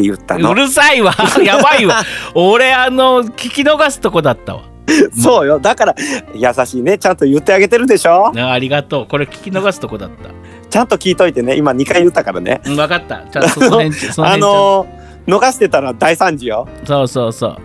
[0.00, 0.50] って言ったの。
[0.52, 1.14] うるさいわ。
[1.44, 2.02] やばいわ。
[2.34, 4.62] 俺あの聞き逃すとこだったわ。
[5.16, 5.58] そうよ。
[5.60, 5.94] だから
[6.34, 6.98] 優しいね。
[6.98, 8.32] ちゃんと言ってあげてるでしょ？
[8.36, 9.06] あありがとう。
[9.06, 10.30] これ聞き逃すとこだった。
[10.68, 11.56] ちゃんと聞いといてね。
[11.56, 12.60] 今2回言ったからね。
[12.64, 13.22] うん分かった。
[13.30, 14.86] ちゃんとその辺そのあ辺ちゃんと。
[15.28, 16.66] のー、逃してたら大惨事よ。
[16.84, 17.56] そうそうそう。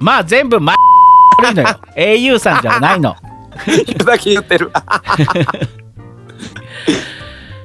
[0.00, 0.74] まあ全部ま
[1.38, 1.68] 悪いのよ。
[1.96, 3.16] au さんじゃないの。
[3.66, 4.70] 言うだけ言ってる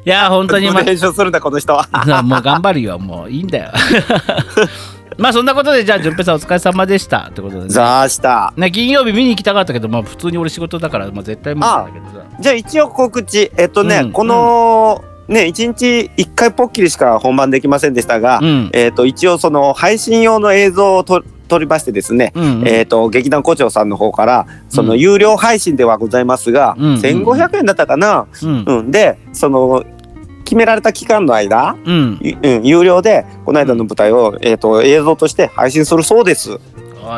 [0.05, 1.87] いや本当にま練習するんだこの人は。
[1.91, 3.71] あ もう頑張るよもういいんだよ。
[5.17, 7.67] まあそんなことでじゃあ順平さんお疲れ様でしたってことでね。
[7.69, 8.53] ざあした。
[8.55, 12.25] ね金曜日見に行きたかったけどまあ普通に俺仕事だから、まあ、絶対無理だけどさ。
[12.39, 13.51] じゃあ一応告知。
[13.57, 18.69] えっとね、うんこの、ね1日1回ポッキリしか本番できませんでしたが、うん。
[18.73, 24.99] えっと一応その配信用の映像をと撮りましてですね、うんえっと劇団胡蝶さんの方からそのうん。
[24.99, 28.63] 有料配信ではございますが、うん1500円だったかな、うん。
[28.65, 29.83] うん、でその
[30.45, 32.19] 決められた期間の間、うん。
[32.63, 36.59] 有料でこの間の舞台を、えー、と映像として配信するそうです。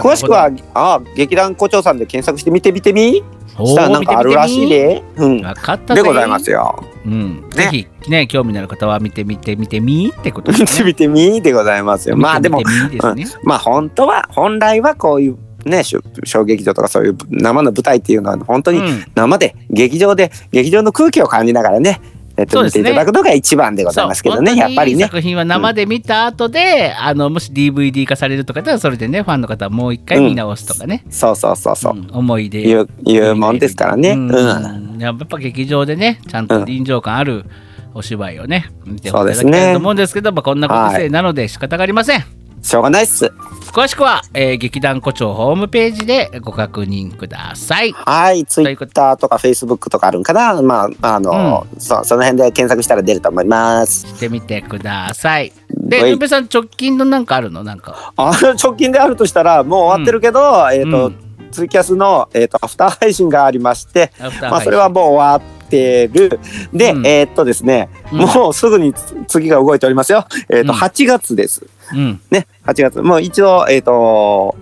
[0.02, 3.24] 詳しくはあ劇団胡蝶さんで検索してみてみてみ？
[3.58, 5.04] したらなんかあるらしいで。
[5.18, 5.42] うん。
[5.42, 6.84] 分かったでございますよ。
[7.06, 10.86] うん、ぜひね興味のある方は見てみて見てみってことですね。
[10.86, 12.18] 見てみでございますよ。
[12.18, 13.42] まあでも見、てみですね。
[13.44, 22.02] まあ本当は、本来はこういうね、小劇場とかそういう生の舞台っていうのは本当にうん生で劇場で劇場の空気を感じながらね、
[22.42, 25.04] えっと、そうですね見ていただくのが一番でございますけどね、そうやっぱりね。
[25.06, 31.94] 作品は生で見た後で、あのもし DVD 化されるとかだったらそれでねファンの方はもう一回見直すとかね、そうそうそうそう。
[31.94, 34.12] うん思い出いう、いうもんですからね。
[34.12, 34.98] うんうん。
[35.00, 37.46] やっぱ劇場でねちゃんと臨場感ある
[37.94, 42.24] お芝居をね見ていただきたいと思うんですけど、まあこんなご時世なので仕方がありません、
[42.62, 43.32] しょうがないっす。
[43.74, 47.92] 詳しくは、えー劇団古町ホームページでご確認ください。
[47.94, 50.62] はい、ツイッターとかフェイスブックとかあるんかな？
[50.62, 54.08] まあ、あの、そうその辺で検索したら出ると思います。
[54.08, 55.54] してみてください。
[55.70, 56.10] ではい。
[56.10, 57.64] ゆうべさん直近のなんかあるの？
[57.64, 58.14] なんか。
[58.16, 61.16] あ直近であるとしたら、もう終わってるけど、えっ、と、うん。
[61.52, 66.40] ツイキャスの、えー、とアフター配信がありまして、まあ、それはもう終わってる。
[66.72, 67.06] で、うん。
[67.06, 68.20] えーっとですね、うん。
[68.20, 68.94] もうすぐに
[69.28, 70.26] 次が動いておりますよ。
[70.50, 70.80] えーっと、うん。
[70.80, 71.62] 8月です。
[71.64, 73.02] うんね、8月。
[73.02, 74.56] もう一応、えーっと、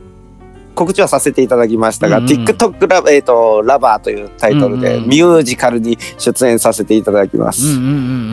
[0.75, 2.23] 告知はさせていただきましたが、うん。
[2.23, 7.77] うん TikTok ラ,、えーっとラバーというタイトルで、ミュージカルに出演させていただきます。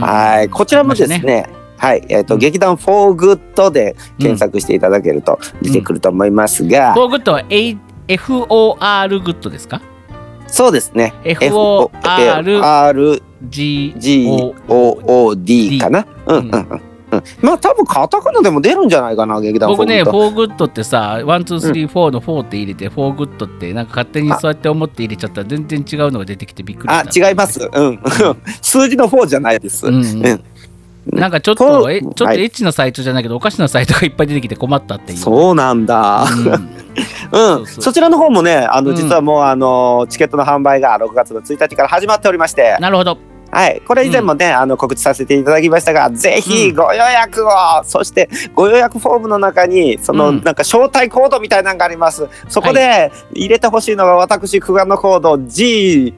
[0.00, 1.46] はい、こちらもですね、ね。
[1.78, 2.40] はい、えーっと、うん。
[2.40, 7.76] 劇団 For Good で検索していただけると出てくると思いますが、フォーグッドは A-
[8.08, 9.80] FOR グッドですか？
[10.46, 11.12] そうですね。
[11.24, 16.06] FOR R G G O O D かな？
[16.26, 16.80] うんうんうん。
[17.16, 27.26] うん、まあ多分カタカナでも出るんじゃないかな劇団僕ね、フォーフォーグッドってさ、ワン、ツー、スリー、フォーのフォーって入れて、フォーグッドってなんか勝手にそうやって思って入れちゃったら全然違うのが出てきてびっくりした。
[27.26, 27.68] あ違います。
[27.72, 28.00] うん。
[28.62, 29.86] 数字の4じゃないです。
[29.86, 30.44] うんうん
[31.06, 35.18] なんかちょっフォと、えちょっとはいエッチなサイトじゃないけど、おかしなサイトがいっぱい出てきて困ったっていう。
[35.18, 36.24] そうなんだ。
[37.32, 37.66] うんうん。
[37.66, 43.18] そちらの方もね、あのうん実はもうあのチケットの販売が6月の1日から始まっておりまして、なるほど。
[43.56, 47.50] はい、これ以前もね、あの告知させていただきましたが、ぜひご予約を、
[47.84, 50.42] そしてご予約フォームの中にその、うん。
[50.44, 52.28] なんか招待コードみたいなのがあります。
[52.50, 56.12] そこで入れてほしいのが私区間のコード G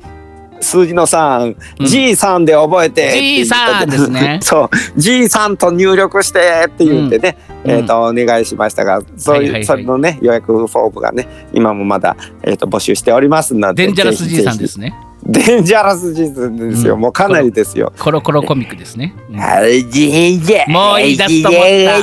[0.60, 1.86] 数字の3、うん。
[1.86, 4.40] G3 で覚えてって言って G3 ですね。
[4.42, 4.68] そう。
[4.98, 7.70] G3 と入力してって言ってね、うん。
[7.70, 9.64] えっ、とお願いしましたがそういう、はいはいはい。
[9.64, 15.07] それのね予約フォームがね今もまだ、えー、と募集しておりますのでデンジャラスぜひ G さんぜひですね。
[15.26, 19.14] デンジャラス G さんですよ、うんもうかなりですよコロコロコミックですね。
[19.30, 22.02] うんはいじじもう言い出すと思った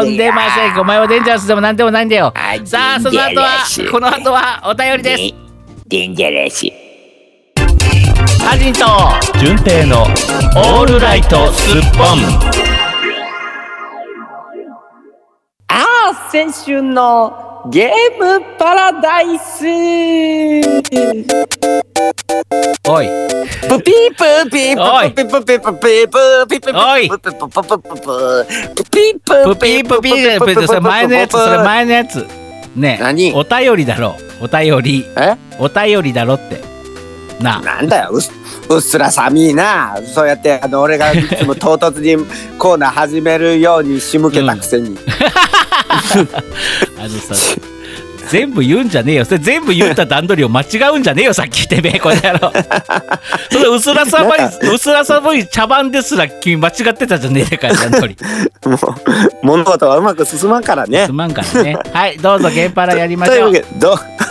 [0.00, 0.80] 呼んでません。
[0.80, 2.32] お前はデンジャラスでもなんでもないんだよ。
[2.64, 5.34] さあ、その後は、この後はお便りです。
[5.88, 6.66] デンジャラス。
[8.44, 8.84] ハジンと
[9.38, 12.62] 純正のオールライトスッポン
[15.68, 19.64] ああ先週のゲームパラダイス
[22.88, 23.06] おい。
[23.68, 28.44] プピープピーおいプピプピプピプピプおいプピププププププ
[28.90, 32.26] ピププピープピープピーそれ前のやつ、それ前のやつ。
[32.74, 33.32] ねえ何？
[33.34, 34.16] お便りだろ。
[34.40, 35.04] お便り。
[35.16, 35.36] え？
[35.60, 36.56] お便りだろって。
[36.56, 36.71] なあ。
[37.42, 38.22] なんだようっ
[38.68, 42.24] うっすら寒いなそうやってあの俺がいつも 唐突に
[42.58, 44.96] コーナー始めるように仕向けたくせに、
[46.98, 47.34] あのさ、
[48.32, 49.24] 全部言うんじゃねえよ。
[49.24, 52.52] それ全部言った段取りを間違うんじゃねえよ、さっきてめえ、この野郎。
[53.50, 58.16] その薄ら寒い、薄ら寒い茶番ですら君間違ってたじゃねえか、段取り。
[58.68, 58.78] もう
[59.42, 61.76] 物事はうまく進まんからねすまんからね。
[61.92, 63.60] はい、どうぞ、ゲーパラやりましょうというわけ。
[63.60, 64.21] でどう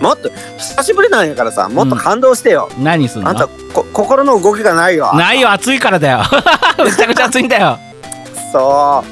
[0.00, 3.28] もっと久しぶりなんやからさもっと感動してよ、何すんの？
[3.30, 6.18] あんたこ心の動きがないよないよ、暑いからだよ。
[6.84, 7.78] めちゃくちゃ暑いんだよ。
[8.56, 9.04] そ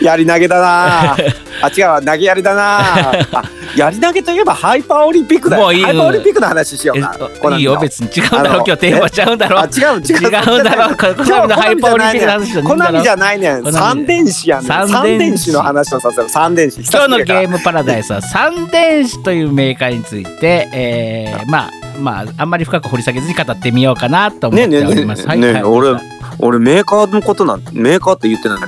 [0.00, 0.04] う。
[0.04, 1.12] やり投げだな。
[1.62, 3.12] あ違うわ投げやりだな。
[3.32, 3.42] あ
[3.76, 5.62] やり投げといえばハイパーオリンピックだよ。
[5.62, 5.80] もういい。
[5.80, 8.08] よハイパーオリンピックの話しようえかコナミのいいよ、別に。
[8.08, 9.60] 違うんだろ、今日テーマちゃうんだろ。
[9.60, 10.30] あ違う違う違うん
[10.64, 13.72] だろコナミのハイパーオリンピックの話コナミじゃないねん。
[13.72, 14.66] 三電子やねん。
[14.66, 16.28] 三三電子の話をさせる。
[16.28, 16.80] 三電子。
[16.80, 25.26] 今日のゲームムパラダイスは三電子というメーカーについて、えー、まあまああんまり深く掘り下げずに語ってみようかなと思っております。
[25.26, 25.92] ねえねえはい俺
[26.38, 28.66] 俺メーカーのことなんメーカーって言ってないけ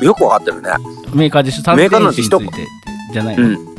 [0.00, 0.70] どよくわかってるね。
[1.14, 1.62] メーカーでしょ？
[1.62, 2.66] 三メ電ーカーなんて一子について
[3.12, 3.73] じゃないの、うん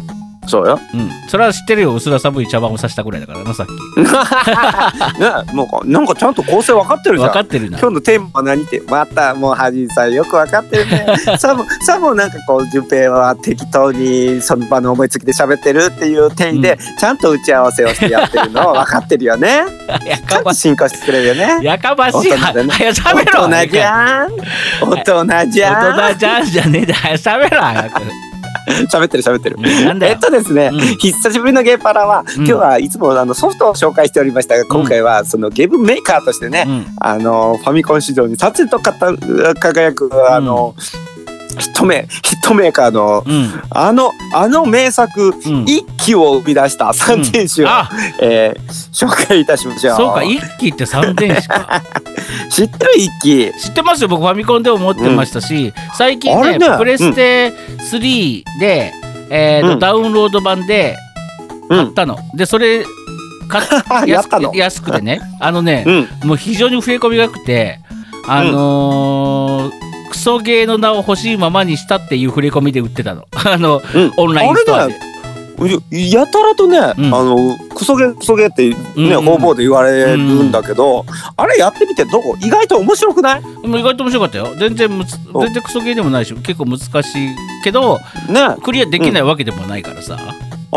[0.48, 0.80] そうよ。
[0.94, 3.72] うん、それは知ってるよ薄ら寒い茶番をさしたぐらいだからなさっき。
[4.02, 4.08] ね
[5.54, 7.30] もうなんかちゃんと構成分かってるじゃん。
[7.30, 7.80] 分かってるな。
[7.80, 8.82] 今日のテーマは何って？
[8.88, 11.06] またもうハジンさんよく分かってるね。
[11.38, 19.64] さもさもなんかこう順平は適当にその場の思いつきで喋ってるっていう点で、ちゃんと打ち合わせをしてやってるのは分かってるよね。
[20.06, 21.60] やかまし進行してくれるよね。
[21.62, 22.32] いやかましい。
[22.32, 22.70] は大人だね。
[22.72, 24.30] 早く喋ろ大人じゃん。
[24.82, 25.98] 大人じゃん。
[25.98, 28.02] 大人じゃんじゃねえで早く喋ろ早く
[28.92, 29.58] 喋ってる喋ってる。
[30.06, 30.80] えっとですね、うん。
[30.98, 32.46] 久しぶりのゲーパラは、うん。
[32.46, 36.86] 今日はいつもあのソフトを紹介しておりましたが、今回はそのゲームメーカーとしてね、うん。
[37.00, 39.14] あのファミコン市場に立つとかた
[39.56, 40.76] 輝くあの、
[41.58, 43.62] ヒットメヒットメーカーのうん。
[43.70, 45.64] あのあの名作、うん。
[45.64, 47.90] 一機を生み出した三点子を、あ。
[48.22, 49.98] えー紹介いたしましょう。
[49.98, 51.82] そうか一機って3電子か。
[52.50, 53.52] 知ってる一機。
[53.60, 54.08] 知ってますよ。
[54.08, 56.78] 僕ファミコンでも持ってましたし、最近ねね。
[56.78, 57.52] プレステ
[57.92, 58.94] 3で、
[59.30, 59.80] えーとうん。
[59.80, 60.96] ダウンロード版で
[61.70, 61.78] うん。
[61.78, 62.86] 買ったの、でそれ
[63.50, 63.66] 買っ
[64.08, 64.52] や安ったの？
[64.52, 65.20] く安くてね。
[65.40, 66.28] あのね、うん。
[66.30, 67.80] もう非常に増え込みが良くて
[68.28, 69.85] あのー
[70.16, 73.28] クソゲーの名を欲しいままにしたっていう触れ込みで売ってたの。
[73.46, 74.14] あの、うん。
[74.16, 74.96] オンラインストアで、
[76.10, 76.82] やたらとね、ん。
[76.82, 83.42] あのクソゲークソゲーってね、うん方々で言われるんだけど、あれやってみてどう意外と面白くない？
[83.66, 84.56] 意外と面白かったよ。
[84.58, 85.42] 全然むつお。
[85.42, 88.00] 全然クソゲーでもないし結構難しいけど
[88.30, 88.56] ね。
[88.64, 90.18] クリアできないわけでもないからさ、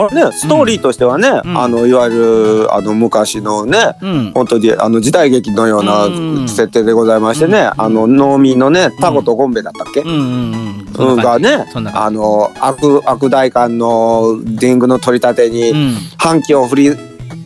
[0.07, 1.59] あれねストーリーとしてはね、うん。
[1.59, 4.33] あのいわゆるあの昔のねうん。
[4.33, 6.11] 本当にあの時代劇のようなう
[6.45, 15.73] ん設定でございましてね、うんあの農民のねタコとゴンベだったっけ、うんがねあの悪悪大官のディングの取り立てに、
[16.19, 16.87] 反旗を振り、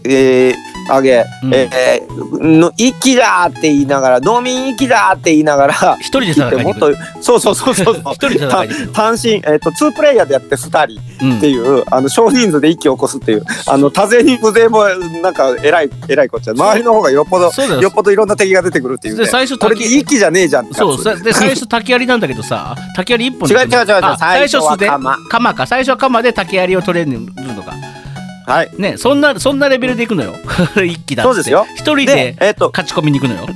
[0.05, 1.55] えー上げ、うん。
[1.55, 7.95] えーの一気だって言いながら農民一気だって言いながら一人で戦いにもっ行くとそうそうそうそう。
[8.13, 8.49] 一人で
[8.93, 14.85] 単身、えー、と2プレイヤーでやって2人うんっていう、あの少人数で一気を起こすっていうあの多勢に無勢も
[15.23, 17.81] なんかえらいえらいこっちゃ周りの方がよっぽどよ。
[17.81, 19.25] よっぽどいろんな敵が出てくるっていうね。
[19.25, 23.55] で最初これで一気じゃねえじゃんそうで最初竹槍なんだけどさ 竹槍一本で。
[23.55, 25.17] 違う違う違う最初は鎌。
[25.31, 25.67] 鎌か。
[25.67, 27.73] 最初は鎌で竹槍を取れるのか
[28.47, 28.71] はい。
[28.79, 30.35] ねそんなそんなレベルでいくのよ。
[30.85, 31.67] 一気だそうですよ。
[31.77, 33.47] 一人ででえっ、と勝ち込みに行くのよ。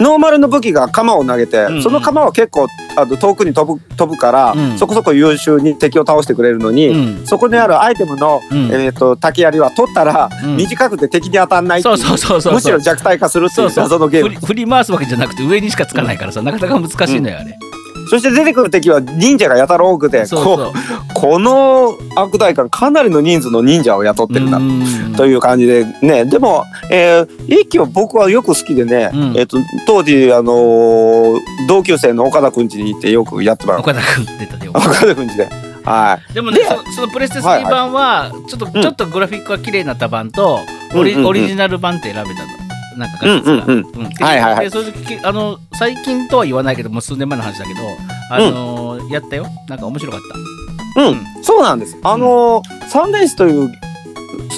[0.00, 1.82] ノーマルの武器が鎌を投げて、うんうん。
[1.82, 4.78] その鎌は結構あの遠くに飛ぶ飛ぶから、うん。
[4.78, 7.26] そこそこ優秀に敵を倒してくれるのに、うん。
[7.26, 8.66] そこにあるアイテムの、うん。
[8.70, 10.56] えー、と竹槍は取ったら、うん。
[10.56, 12.54] 短くて敵に当たんないそうそうそうそう。
[12.54, 14.28] むしろ弱体化するっていうそうそう謎のゲーム。
[14.28, 17.58] 振り振り回すわけじゃなくて上にしかつかないからさなかなか難しいのよあれ
[18.08, 20.72] そして出てくる敵は忍者がやたら多くてこ
[21.14, 25.14] この悪大官かなりの人数の忍者を雇ってるなうん。
[25.16, 26.24] という感じでね。
[26.24, 29.20] でも、えー、一機は僕はよく好きでね、うん。
[29.36, 35.48] えー、と当時、あのー同級生の岡田くん家に行ってよくやってもらう岡田君出たで岡田くん家で。
[35.84, 36.34] はい。
[36.34, 38.82] でもねでそそのプレステはい3版はちょっと、うん。
[38.82, 40.60] ちょっとグラフィックが綺麗になった版と
[40.92, 41.26] うん。
[41.26, 42.65] オリジナル版って選べたの
[42.96, 43.86] なんかが、うんうんうん。
[44.04, 44.10] うん。
[44.14, 44.64] はいはいはい。
[44.66, 47.80] でそれできあの最近とは言わないけどもう数年前の話だけど
[48.30, 49.46] あのーやったよ。
[49.68, 50.20] なんか面白かっ
[50.94, 51.02] た。
[51.02, 51.44] うん、うん。
[51.44, 51.96] そうなんです。
[52.02, 53.70] あのーサンデースという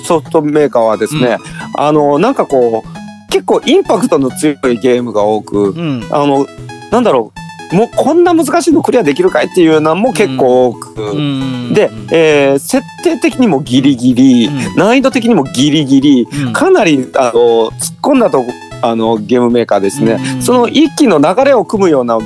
[0.04, 1.38] ソフトメーカーはですね、
[1.76, 6.06] あのーなんかこう結構インパクトの強いゲームが多く、うん。
[6.10, 6.46] あの
[6.90, 7.38] なんだろう
[7.72, 11.74] もうこんな難しいのクリアできるかいっていうのも結構多く、うん。
[11.74, 12.08] で、うん。
[12.10, 14.76] えー設定的にもギリギリ、うん。
[14.76, 16.52] 難易度的にもギリギリ、うん。
[16.52, 20.42] かなりあの突っ込んだとこあのゲームメーカーですね、うん。
[20.42, 22.18] その一気の流れを組むような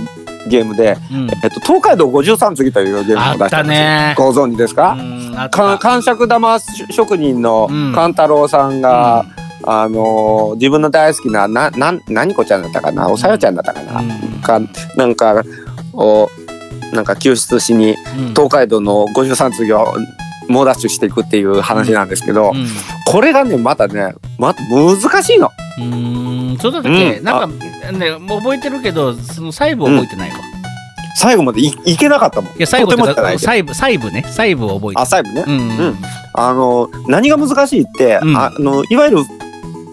[0.49, 1.31] ゲームで、うん。
[1.31, 4.97] えっと、東海道53次というゲームを出したんですご存知ですか、
[5.51, 6.59] か感触玉
[6.91, 7.93] 職人のうん。
[7.93, 9.25] 勘太郎さんが、
[9.65, 13.09] あのー自分の大好きななな何子ちゃんだったかな？
[13.11, 14.09] おさよちゃんだったかな、うん。
[14.41, 14.61] か
[14.97, 15.43] なんか
[15.93, 16.29] を
[16.93, 18.29] なんか救出しにうん。
[18.31, 19.95] 東海道の53次を
[20.49, 22.67] 猛ダッシュしていくっていう話なんですけど、うん。
[23.07, 25.51] これがねまたねま難しいの。
[25.79, 26.59] うーん。
[26.59, 27.25] そうだっけ、うん。
[27.25, 30.41] なんかねもう覚えてるけどその細部覚えてないわ、い
[31.17, 32.51] 最後までいいけなかったもん。
[32.53, 32.67] いけど。
[32.67, 34.23] 細部細部ね。
[34.27, 35.45] 細部を覚えてあ細部ね。
[35.47, 35.79] うん。
[35.79, 35.99] うん。
[36.35, 38.37] あの何が難しいって、うん。
[38.37, 39.19] あのいわゆる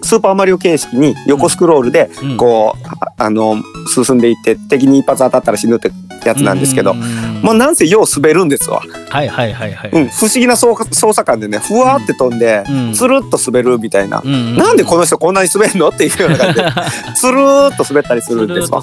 [0.02, 2.38] スーパーマリオ形式に横スクロールでうん。
[2.38, 3.58] こう、ああの
[3.88, 5.92] 進んでいって敵に一発当たったら死ぬって
[6.26, 7.42] やつなんですけど、うん。
[7.42, 12.94] まあなんせよう滑るんですわ、はいはいはいはい、うん、不思議な操操作感でねふわーって飛んで、うん。
[12.94, 16.66] つるっと滑るみたいな、うんなんでこの人こんなに滑るのっていうような感じで
[17.16, 18.82] つるーっと滑ったりするんですわ。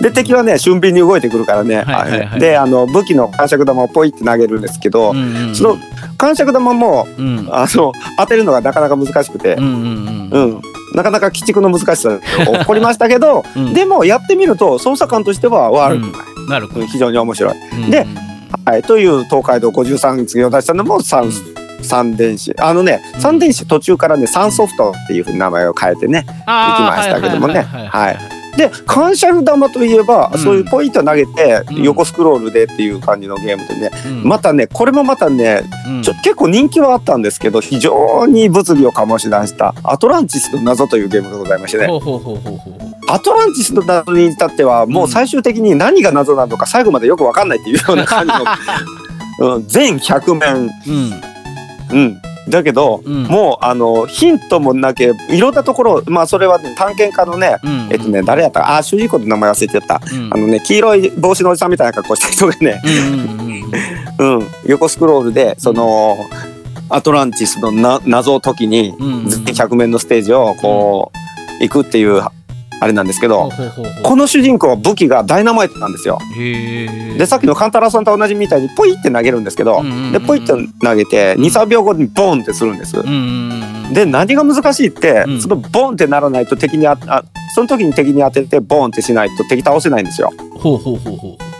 [0.00, 2.40] で敵はね俊敏に動いてくるからね、はいはいはい。
[2.40, 5.54] であの武器の感触玉をポイって投げるんですけど、うんうんうん。
[5.54, 5.78] その
[6.22, 7.48] 感触玉もうん。
[7.50, 9.56] あの当てるのがなかなか難しくて。
[9.56, 10.50] う、んうんううん。
[10.58, 10.62] ん。
[10.94, 12.20] なかなか鬼畜の難しさが
[12.60, 13.74] 起こりましたけど、うん。
[13.74, 16.12] でもやってみると操作感としては悪くない、
[16.48, 16.86] なるほど。
[16.86, 17.54] 非常に面白い。
[17.84, 17.90] うん。
[17.90, 18.06] で
[18.64, 21.32] はい、という東海道53次を出したのも三、
[21.82, 22.54] 三電子。
[22.60, 27.62] あのね三電子途中からね三ソフトっていうふうに名前を変えてね行きましたけどもね。
[27.62, 27.88] はい。
[27.88, 30.38] はいで感謝玉といえば、うん。
[30.38, 31.82] そういうポイント投げてうん。
[31.82, 34.24] 横スクロールでっていう感じのゲームでね、うん。
[34.24, 36.02] またねこれもまたねうん。
[36.02, 41.86] ちょ結構人気はあったんですけど非常に物議を醸し出した「アトランティスの謎」というゲームがございましてね。
[43.08, 45.08] アトランティスの謎に至ってはもう。
[45.08, 48.44] 最終的に何が謎なのか最後までよく分かんないっていうような感じの
[49.38, 50.70] うん、全100面
[51.90, 53.24] うんうんだけど、うん。
[53.24, 57.88] もうあのヒントもなけいろんなところまあそれは、ね、探検家のね、うん。
[57.90, 60.30] えっとね誰やったあ主人公の名前忘れちゃった、うん。
[60.32, 62.82] あのね黄色い帽子のおじさんみたいな格好した人がね、
[64.18, 66.16] うん 横スクロールでその、
[66.88, 71.12] アトランティスのな謎を解きに、うんうん全100面のステージをこ
[71.60, 72.22] う、行くっていう
[72.82, 73.48] あれなんですけど、
[74.02, 76.18] この主人公は武器がダイナマイトなんですよ。
[76.36, 80.52] でさっきのカンタラさんと同じみたいにポイって投げるんですけど、でポイって
[80.84, 82.96] 投げて23秒後にボンってするんです。
[83.94, 87.22] で何が難しいって、うんそのボンってならないと敵にああ
[87.54, 90.30] その時に敵に当ててボンってしないと敵倒せないんですよ。
[90.58, 91.52] ほうほうほうほう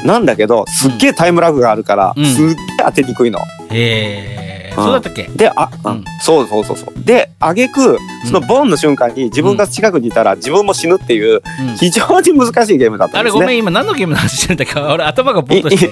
[0.00, 3.38] うん、なんだけどすっげえタイムラグがあるから、うんすっげえ当てにくいの。
[3.74, 4.84] へえうん。
[4.84, 5.24] そうだったっけ？
[5.34, 5.92] であ、うん。
[5.92, 6.04] うん。
[6.20, 7.04] そうそうそうそう。
[7.04, 11.76] で挙句そのボンの瞬間に自分が近くにいたら自分も死ぬっていううん。
[11.76, 13.40] 非常に難しいゲームだったあれんですね。
[13.40, 15.88] ごめん今何のゲームの話してるんだっけ俺頭がボッとして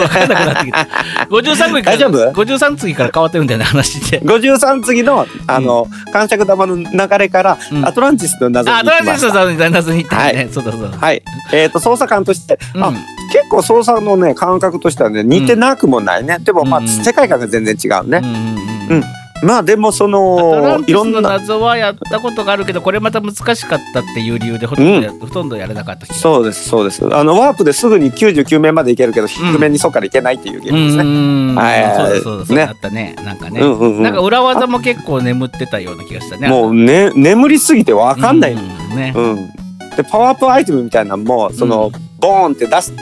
[0.00, 0.88] 分かんなくなってきた。
[1.30, 4.20] 53次から大丈夫？53次から変わってるんだよね話って。
[4.20, 7.86] 53次のあの、感触玉の流れから、うん。
[7.86, 9.32] アトランティスの謎に行きました。
[9.32, 10.48] さんに謎に行ったね、はい。
[10.50, 11.22] そうだそうだ、はい、
[11.52, 12.96] えっ、と操作感として、あうん
[13.34, 16.88] 結構操作のね感覚としてはね似てなくもないね、でもまあ、うん。
[16.88, 18.96] 世界観が全然違うね、うんうんうん。
[18.98, 19.04] うん。
[19.42, 21.20] まあでもそののいろんな。
[21.20, 27.04] 謎はやったことがあるけどこれまた難しかったっていう理由でほとんどや,、ほとんどやれなかったそうですそうです。
[27.12, 31.96] あのワープですぐに99面までいけるけど100面にそこからいけないっていうゲームですね、うんはいはい。
[31.96, 32.70] そうだそうだそうだね。
[32.70, 39.48] あったねなんかね、なんか裏技も結構眠ってたような気がしたねもうね眠りすぎてわかんないの、うんね、うん。
[39.96, 42.92] でパワーアップアイテムみたいなのもその、ボーンって出す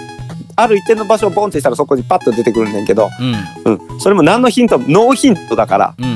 [0.62, 3.10] ある一定の場所をボンってしたらそこにパッと出てくるんねんけど、
[3.64, 3.72] うん。
[3.72, 6.14] うん、それも何のヒントもノーヒントだから、うんうん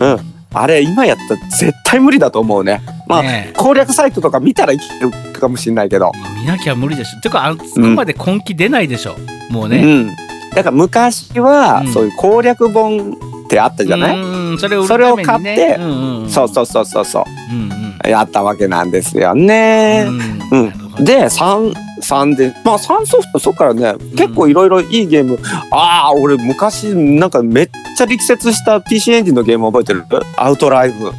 [0.00, 0.12] うん。
[0.14, 2.82] うん、あれ今やったら絶対無理だと思うね。
[3.06, 3.56] まあ、ねえ。
[3.56, 7.20] 攻略サイトとか見たらいけるかもしれないけど、見なきゃ無理でしょ。
[7.20, 9.16] てかあそこまで根気出ないでしょ、
[9.50, 10.16] もうね、うん、
[10.54, 11.92] だから昔は、うん。
[11.92, 13.12] そういう攻略本
[13.46, 17.24] ってあったじゃない、うんそれを売るそれを買ってうんうんうん、そうそうそうそうそう。
[17.52, 18.10] うんうん。
[18.10, 20.06] やったわけなんですよね。
[20.08, 20.20] うん。
[20.50, 25.38] うんで3三でまあ3ソフトそっからね結構いろいろいいゲーム、
[25.70, 30.04] ああ俺昔なんかめっちゃ力説した PC エンジンのゲーム覚えてる？
[30.36, 31.12] アウトライブ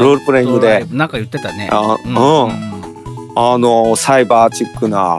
[0.00, 0.86] ロールプレイングで。
[0.90, 1.68] なんか言ってたね。
[1.70, 2.16] あうんう
[2.48, 2.70] ん。
[3.36, 5.18] あのサイバーチックな、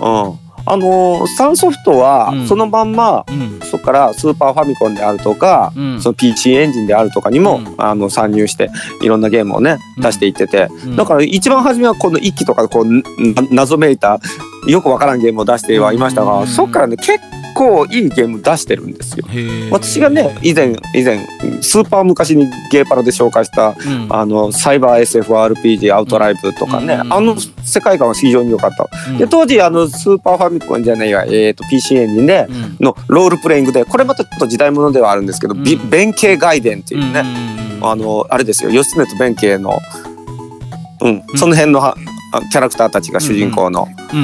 [0.00, 0.26] うん。
[0.26, 2.46] うん、あの3ソフトはうん。
[2.46, 3.60] そのまんま、うん。
[3.60, 6.00] そこからスーパーファミコンであるとか、うん。
[6.00, 7.74] その PC エンジンであるとかにも、うん。
[7.78, 8.70] あの参入して
[9.02, 10.02] いろんなゲームをねうん。
[10.02, 10.96] 出していってて、うん。
[10.96, 13.02] だから一番初めはこの一機とかこうな
[13.50, 14.20] 謎めいた
[14.66, 16.46] よくわからんゲームを出してはいましたが、うん。
[16.46, 17.18] そっからね結
[17.54, 19.26] 構いいゲーム出してるんですよ。
[19.70, 21.18] 私がね以前以前
[21.62, 24.06] スーパー昔にゲーパラで紹介したうん。
[24.10, 27.12] あのサイバー SFRPG アウトライブとかね、うん。
[27.12, 28.88] あの世界観は非常に良かった。
[29.10, 29.18] うん。
[29.18, 32.76] で当時あのスーパーファミコンじゃないわ、えー、と PC エンジンでうん。
[32.80, 39.78] のロールプレイングでこれまたちょっと時代物ではあるんですけど、弁慶外伝っていうね、うんあのあれですよ義経と弁慶の、
[41.02, 42.13] うん、その辺のはあ
[42.50, 44.18] キャラクターたちが主人公の、うん。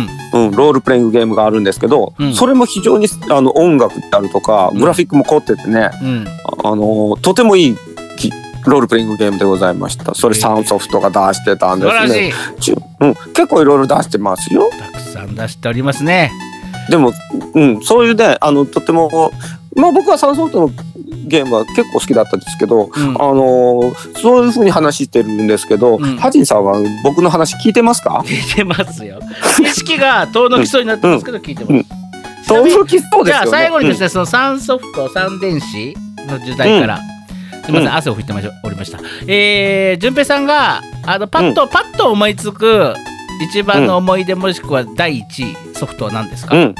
[0.46, 2.34] うんロールプレイングゲームがあるんですけど、うん。
[2.34, 6.26] それも非常にあの音楽であるとかグラフィックも凝っててね、うん。
[6.64, 7.76] あのとてもいい
[8.16, 8.32] き
[8.66, 10.14] ロールプレイングゲームでございました。
[10.14, 12.32] それサンソフトが出してたんですね。
[13.00, 14.70] うん、結構いろいろ出してますよ。
[14.70, 16.30] たくさん出しておりますね。
[16.90, 17.12] でも、
[17.54, 19.32] うん、そういうねあのとても
[19.74, 20.70] まあ僕はサンソフトの
[21.31, 23.09] ゲームは結構好きだったんですけど、うん。
[23.11, 26.16] あのそういうふうに話してるんですけど、うん。
[26.16, 28.22] ハジンさんは僕の話聞いてますか？
[28.26, 29.20] 聞いてますよ。
[29.62, 31.85] 意識が遠のきそうになってますけど聞いてます、うん。
[32.68, 33.33] 遠のきそうですよね。
[33.33, 36.99] じゃあ最後にですね、その3ソフト3電子の時代から、
[37.64, 37.89] すみません、うん。
[37.95, 38.99] 汗を拭いてましおりました。
[39.26, 42.95] えー、順平さんがあのパッと、パッと思いつく
[43.51, 46.74] 一番の思い出もしくは第一位ソフトは何ですか、うん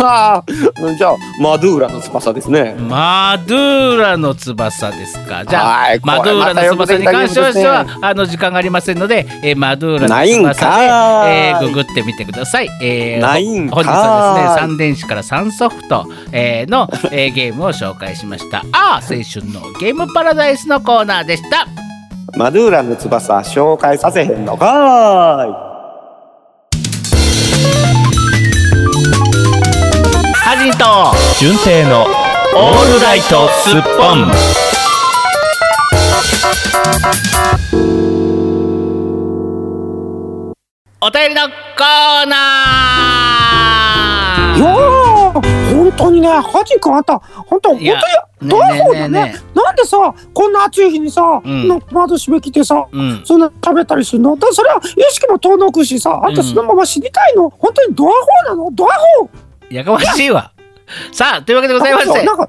[0.00, 5.44] あ あじゃあマドゥーラの翼ですねマドゥーラの翼ですか。
[5.46, 12.68] じゃあ、マドゥーラの翼に関しては、またよくできたゲームですねあの時間がありませんので、えーマドゥーラの翼かで、えーググってみてください。
[12.82, 18.64] えー本日はですね、3電子から3ソフト、えーの、えーゲームを紹介しました。
[18.72, 21.66] あー青春のゲームパラダイスのコーナーでした。
[22.36, 25.71] マドゥーラの翼紹介させへんのか
[30.54, 30.84] ハジンと。
[31.40, 32.08] 純正のオー
[32.92, 34.30] ルライトスッポン。
[41.00, 44.58] お便りのコーナー。
[44.58, 45.40] いやーー
[45.74, 47.18] 本当にねハジ君あんた。
[47.18, 47.98] 本当本当いや
[48.42, 49.32] にドアホだね。
[49.32, 51.66] ねなんでさこんな暑い日にさ、うん。
[51.66, 53.22] の窓閉め切ってさうん。
[53.24, 54.36] そんな喋ったりするの？
[54.36, 58.70] だそれは意識も遠のくしさあんたそのまま死にたいの、本当にドアホなの？
[58.72, 58.88] ドア
[59.18, 59.30] ホ
[59.72, 60.52] やかましいわ。
[61.12, 62.26] さあというわけでございまして。
[62.28, 62.48] ほら、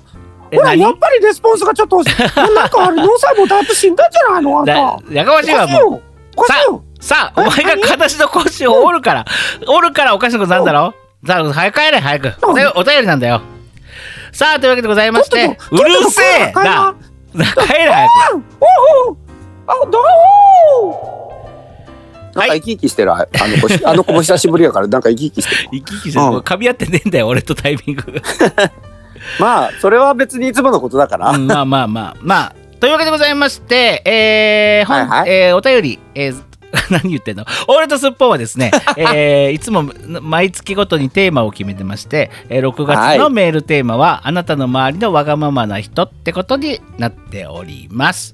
[0.63, 0.82] 何？
[0.82, 4.59] やっぱりレスポンスがちょっと、 なんかあれ、脳細胞だいぶ死んだんじゃないの？
[4.59, 4.74] あんた。
[4.74, 5.93] だやかましいわもう。
[5.95, 6.01] う。
[6.38, 6.84] おかしいよ。
[6.99, 9.26] さあお前が形の腰を折るから
[9.67, 10.93] 折るからおかしなことなんだろ？
[11.28, 12.34] さあ早く帰れ早く。
[12.76, 13.41] お便りなんだよ。
[14.32, 16.51] さあというわけでございましてうるせえ。
[16.53, 16.95] な
[17.34, 18.43] 帰れ早く。
[19.07, 19.17] おお
[19.67, 21.22] あ、どう
[22.36, 26.25] なんか生き生きしてるああの子 あの子も久しぶりやからなんか生き生きしてる生き生きしてる。
[26.25, 26.38] うん。
[26.39, 28.03] 噛み合ってねえんだよ俺とタイミング
[29.39, 32.15] まあそれは別にいつものことだから、うんまあまあまあ。
[32.21, 35.29] まあというわけでございまして、えー本はいはい。
[35.31, 36.41] えーお便り、えー
[36.89, 37.45] 何言ってんの？
[37.67, 39.84] 俺とすっぽんはですね、 えーいつも
[40.21, 48.34] 毎月ごとにテーマを決めてまして、えー6月のメールテーマは、あなたの周りのわがままな人ってことになっております。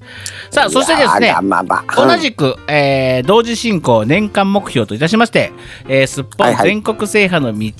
[0.50, 2.06] さあそしてですねまあまあ。
[2.06, 5.52] 同じく、えー同時進行年間目標といたしまして、
[5.88, 6.68] えーすっぽんはいはい。
[6.68, 7.70] 全国制覇の道、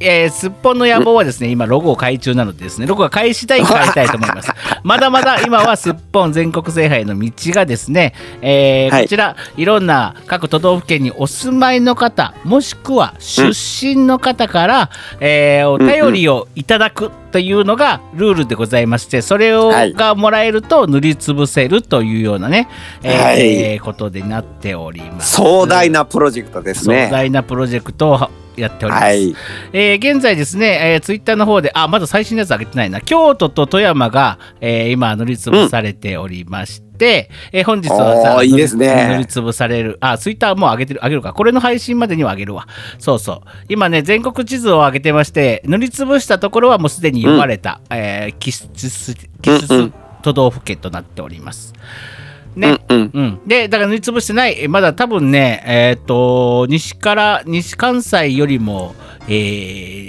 [0.00, 4.50] えーすっぽんの野望はですね、今ロゴを改中なのでですね、ロゴが開始代に変えたいと思います。
[4.82, 9.02] まだまだ今はすっぽん全国制覇への道がですね、えーはい。
[9.02, 14.90] こちらいろんな各都道府県にお住まいの方、もしくは出身の方から、
[15.20, 19.92] えーお便りをいただくというのがルールでございまして、それを、はい。
[19.92, 22.68] がもらえると塗りつぶせるというようなね、
[23.02, 23.80] えーはい。
[23.80, 25.34] ことでなっております。
[25.36, 29.04] 壮大なプロジェクトです壮ね大なプロジェクトをやっております。
[29.04, 29.34] はい
[29.72, 33.00] えー現在ですね、えー、ツイッターの方で、あ、まだ最新のやつ上げてないな。
[33.00, 39.98] 京都と富山が、えー今塗りつぶされておりまして、えー本日はさおーいいですね塗りつぶされる。
[40.00, 41.32] あ、ツイッターもう上げてる、上げるか。
[41.32, 42.66] これの配信までには上げるわ。
[42.98, 43.40] そうそう。
[43.68, 49.92] 今ね、全国地図を上げてまして、塗りつぶしたところはもうすでに読まれた、えー、キスス、キスス
[50.22, 51.72] 都道府県となっております。
[51.72, 51.80] ね。
[52.14, 52.19] うん
[52.56, 54.56] うんうん、でだから塗りつぶしてない。
[54.58, 58.94] えまだ多分ねえっ、と西から西関西よりも、
[59.28, 59.32] え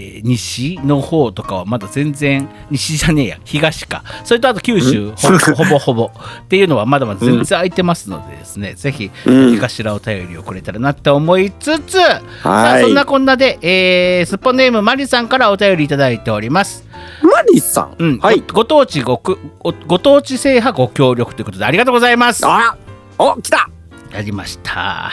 [0.07, 4.03] ー西の方とかはまだ全然西じゃねえや東か。
[4.23, 6.11] それとあと九州ほほぼ ほぼ。
[6.43, 9.51] っていうのはまだまだ全然空いてますのでですね、ぜひうん。
[9.51, 12.81] 何かしらお便りをくれたらなって思いつつ、さあはい。
[12.83, 16.85] そんなこんなで、えー、すっぽんネームマリさんからお便りいただいております。
[17.21, 18.19] マリさん、うん。
[18.19, 18.39] はい。
[18.39, 22.43] ごご当地ごくごご当地制覇ご協力ということでありがとうございます。
[22.45, 22.77] あ
[23.17, 23.69] お来た。
[24.13, 25.11] やりました。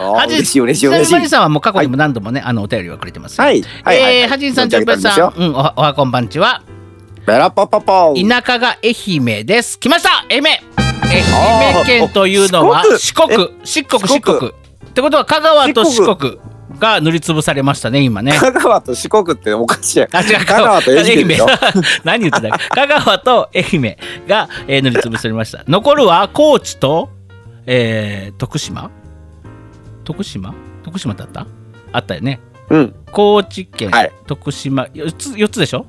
[0.00, 1.12] おはじ嬉しい嬉しい嬉しい。
[1.12, 3.40] にマリさんはもう過去にも何度もね、あのお便りをくれてます。
[3.40, 4.16] はいはいはい。
[4.22, 6.62] えー、はじんさん、じゅんぺいさん、うん、おはおはこんばんちは。
[7.26, 9.78] ベラパパパ田舎が愛媛です。
[9.78, 10.24] 来ました。
[10.30, 10.44] 愛媛。
[11.02, 14.48] 愛媛県というのはあ四国、四国、四国。
[14.48, 14.52] っ
[14.94, 16.38] てことは香川と四国
[16.78, 18.32] が塗りつぶされましたね、今ね。
[18.32, 21.28] 香川と四国っておかしいあ、違う、香川と愛媛
[22.04, 23.96] 何言ってた香川と愛媛
[24.28, 25.64] が、えー塗りつぶされました。
[25.66, 27.08] 残るは高知と、
[27.66, 28.90] えー徳島？
[30.04, 30.54] 徳島？
[30.84, 31.46] 徳島だった？
[31.92, 32.40] あったよね。
[32.70, 32.94] うん。
[33.12, 34.12] 高知県、はい。
[34.26, 35.86] 徳島？4つ ,4 つでしょ？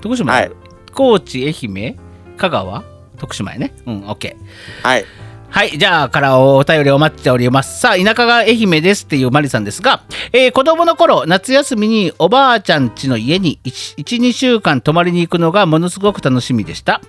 [0.00, 0.50] 徳島、はい。
[0.94, 1.98] 高知愛媛？
[2.36, 2.82] 香川？
[3.18, 3.74] 徳島やね。
[3.86, 4.36] うん OK
[4.82, 5.04] はい
[5.50, 7.80] はいじゃあからお便りを待っております。
[7.80, 17.00] さあ田舎が愛媛ですっていうマリさんですが、えー子供の頃夏休みにおばあちゃん家の家に12週間泊まりに行くのがものすごく楽しみでした。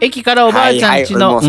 [0.00, 1.40] 駅からおばあちゃん家の、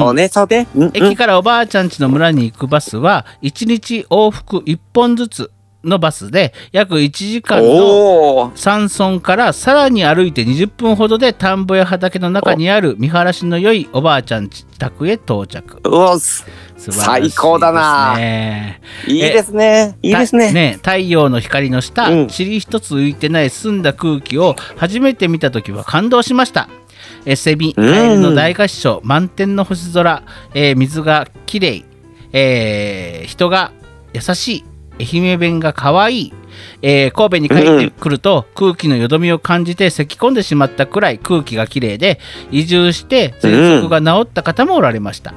[0.93, 5.51] 駅からおばあちゃん家の村に行くバスは1日往復1本ずつ
[5.85, 8.51] のバスで約1時間の。
[8.55, 15.79] 山村からさらに歩いて20分ほどで田んぼや畑の中にある見晴らしの良いおばあちゃん宅へ到着。
[16.77, 18.15] 最高だな。
[19.07, 19.97] いいですね。
[20.01, 20.79] いいですね。
[20.81, 22.27] た太陽の光の下、うん。
[22.27, 26.69] 塵一つ浮いてない澄んだ空気を初めて見た時は感動しました。
[27.25, 30.23] えセミカエルの大合唱満天の星空、
[30.53, 31.85] えー水がきれい、
[32.33, 33.71] えー人が
[34.13, 34.63] 優しい
[34.99, 36.33] 愛媛弁が可愛い。
[36.81, 42.17] えー神戸に帰ってくると空気のよどみを感じて咳き込んでしまったくらい空気がきれいで
[42.49, 45.33] 移住して喘息が治った方もおられました、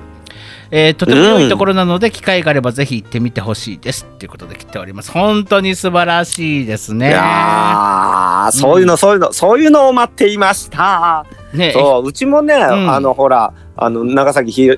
[0.71, 4.05] えーとても良いところなので、機会があればぜひ行ってみてほしいです。
[4.05, 5.11] ということで来ております。
[5.11, 7.09] 本当に素晴らしいですね。
[7.09, 11.27] いやーそういうの、そういうの、そういうのを待っていました。
[11.53, 12.93] ねそう、うちもね、ん。
[12.93, 14.69] あの、ほら、あの、長崎ひ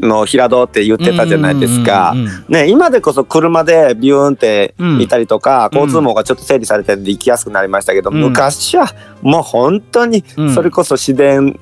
[0.00, 2.14] の平戸って言ってたじゃないですか。
[2.48, 5.00] ね、今でこそ車でビューンってうん。
[5.00, 5.78] いたりとか、うん。
[5.78, 8.20] 交通網がちょっと整理されてるんで行きやすくなりましたけど、うん。
[8.20, 8.86] 昔は
[9.22, 10.54] もう本当にうん。
[10.54, 11.58] それこそ市電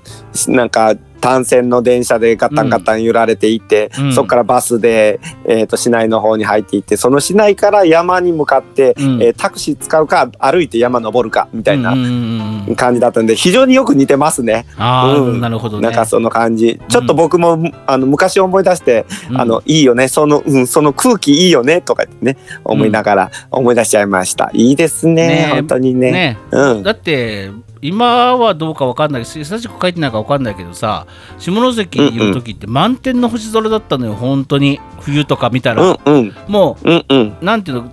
[0.48, 4.12] なんか単線の電車でガタンガタン揺られていって、うん。
[4.12, 9.22] そこからバスで、えー、と市内の方に入っていってその市内から山に向かって、うん。
[9.22, 12.76] えータクシー使うか歩いて山登るかみたいなうんうんうんうん。
[12.76, 14.66] 感じだったんで非常によく似てますね。
[14.74, 15.40] うん。
[15.40, 15.82] なるほどね。
[15.82, 16.80] なんかその感じ。
[16.88, 19.40] ちょっと僕も、あの昔思い出して、うん。
[19.40, 24.50] あのいいよねその,、うん、その空気いいよねとか言ってね思いながら思い出しちゃいました。
[24.52, 26.12] いいですねね本当にね。
[26.12, 26.82] ねうん。
[26.82, 27.50] だって
[27.82, 31.06] 今はどうかわかんないし久しく書いてないかわかんないけどさ
[31.38, 34.80] 下関にいる時って満天の星空だったのよ本当に。
[35.00, 36.34] 冬とか見たら、うんうん。
[36.48, 37.36] もうんうん。
[37.40, 37.92] うなんていうの、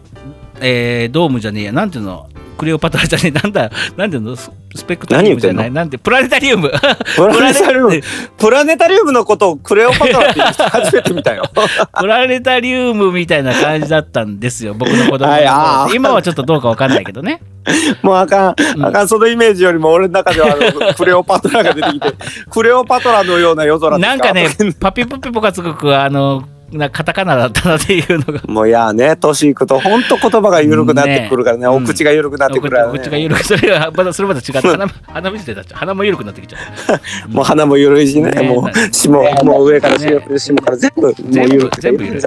[0.60, 1.72] えードームじゃねえや。
[1.72, 3.32] なんていうのクレオパトラじゃねえ。
[3.32, 4.36] なんだなんていうの
[4.76, 5.72] ススペクタリウムじゃない。
[5.72, 6.70] なんてプラネタリウム。
[7.16, 8.02] プラネタリウム。
[8.38, 9.14] プラネタリウム。
[9.14, 11.44] のことをクレオパトラって初めて見たよ。
[11.98, 14.74] プラネタリウムみたいな感じだったんですよ。
[14.74, 17.42] 僕の子供は今はちょっとどうかわかんないけどね。
[18.02, 18.86] もうあかん、うん。
[18.86, 20.58] あかん、そのイメージよりも俺の中では
[20.98, 22.14] クレオパトラが出てきて、
[22.50, 24.50] クレオパトラのような夜空なんかね
[24.80, 26.44] パピプピポがつくくあの
[26.78, 28.42] なカタカナだったなっていうのが。
[28.48, 33.00] もういやね、年いくと本当言葉が緩くなってくるからね、ねお口が緩くなってくるからね。
[33.00, 34.62] お口が緩くそれはまだそれまで違った。
[34.62, 35.80] 鼻鼻水出たっちゃう。
[35.80, 36.58] 鼻も緩くなってきちゃ
[37.28, 37.30] う。
[37.34, 38.42] もう鼻も緩いしね、ね。
[38.42, 39.10] もう下、
[39.44, 41.82] もう上から下、下から全部、もう緩くて。
[41.82, 42.24] 全部緩い。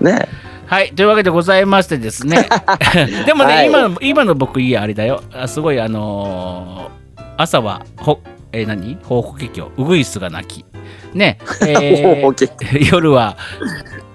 [0.00, 0.28] ね。
[0.66, 0.90] はい。
[0.90, 2.48] というわけでございましてですね。
[3.26, 3.66] でもね、はい。
[3.66, 5.22] 今の今の僕いいあれだよ。
[5.32, 6.96] あすごいあのー
[7.36, 8.20] 朝はほ
[8.56, 8.98] えー何？
[9.02, 10.64] 報告劇をウグイスが鳴き。
[11.12, 11.38] ね。
[11.66, 13.36] えー夜は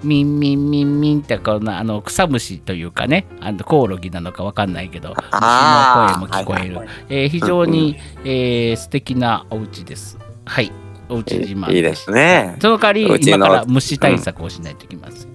[0.03, 3.27] ミンミンミンミンってこんなあの草むしというかね。
[3.39, 10.17] あのコオロギなのかわかんないけど虫の声も聞こえる、はいえー非常に、えー素敵なお家です。
[10.45, 10.71] はい。
[11.07, 11.71] お家自慢。
[11.71, 12.57] いいですね。
[12.59, 15.29] その代わり今から虫対策をしないといけません、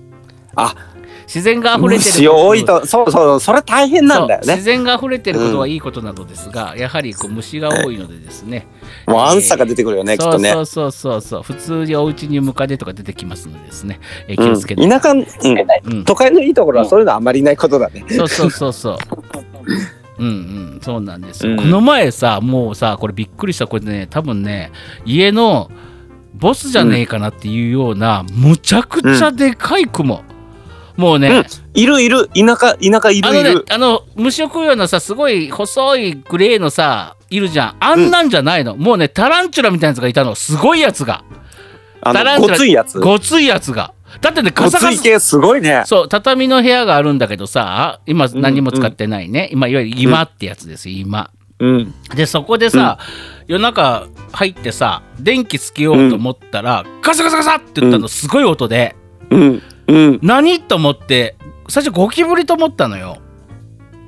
[0.56, 0.74] あ
[1.26, 4.54] 自然が溢れてる虫多いと、そうそう、それ大変なんだよね。
[4.54, 8.66] 自然が溢れてることはいいことなのですが、やはりこう虫が多いのでですね。
[9.06, 10.52] もうアンサーが出てくるよね、きっとね。
[10.52, 10.60] そ。
[10.60, 15.26] うそうそうそう普通にお家にムカデとか出てきますのでですね、えー気うんをつけて、田舎、うん、
[15.84, 16.04] うん。
[16.04, 18.04] 都会のいいところはそういうのはあんまりないことだね。
[18.08, 18.96] そうそうそうそう。
[20.18, 20.30] うんう
[20.78, 21.58] ん、そうなんですよ、うん。
[21.58, 24.70] この前さ、もうさ、これびっくりした、これね、多分ね、
[25.04, 25.70] 家の
[26.34, 30.22] ボスじゃねえかなっていうような、むちゃくちゃでかい雲。
[30.96, 31.44] もうね、うん
[31.74, 37.76] いるいる、田舎、田舎いあのねるいる。、あの虫を食うようなさ、すごい細いグレーのさ、いるじゃん。
[37.80, 38.76] あんなんじゃないの。
[38.76, 40.34] もうね、タランチュラみたいなやつがいたの。
[40.34, 41.22] すごいやつが。
[42.00, 42.98] あの、タランチュラごついやつ。
[42.98, 43.92] ごついやつが。
[44.20, 45.20] だってね、ごカサカサ。
[45.20, 45.82] すごいね。
[45.84, 49.50] そう、畳の部屋があるんだけどさ、今何も使ってないね。
[49.52, 51.30] 今、いわゆる今ってやつですよ、今。
[51.58, 51.94] うん。
[52.14, 52.98] で、そこでさ、
[53.46, 58.94] 夜中入ってさ、電気つけようと思ったら、ガサガサガサって言ったの、すごい音で、
[59.30, 59.62] うん。
[59.88, 60.18] うん。
[60.22, 61.36] 何と思って、
[61.68, 63.18] 最初ゴキブリと思ったのよ。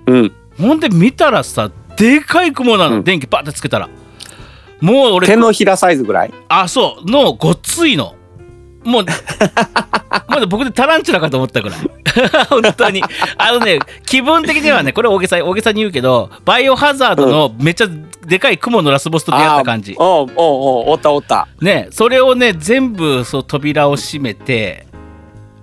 [0.07, 0.33] うん。
[0.61, 3.89] ほんで見たらさ、でかい雲なの、うん電気パッてつけたら。
[4.81, 6.33] もう俺手、のひらサイズぐらい？
[6.49, 8.15] あ、そう、のごっついの。
[8.85, 11.79] もう、もうね僕でタランチュラかと思ったぐらい。
[12.49, 13.03] 本当に。
[13.37, 17.89] あのね、気分的にはね、これ大げさ、大げさに言うけど、バイオハザードのめっちゃ
[18.25, 19.95] でかい雲のラスボスと出会った感じ。
[19.99, 21.49] おうおうおうおったおった。
[21.61, 24.88] ね、それをね、全部そう扉を閉めて、うん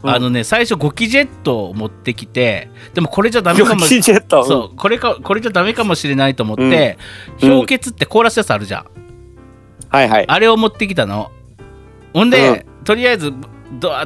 [0.07, 4.45] あのね、最初ゴキジェットを持ってきて、でもこれじゃダメかゴもキジェット？
[4.45, 6.97] そうこれかこれじゃダメかもしれないと思って、
[7.41, 8.85] うん氷結って凍らすやつあるじゃん、
[9.89, 10.25] はいはい。
[10.27, 11.31] あれを持ってきたの
[12.13, 13.33] ほんで、とりあえず
[13.79, 14.05] ドア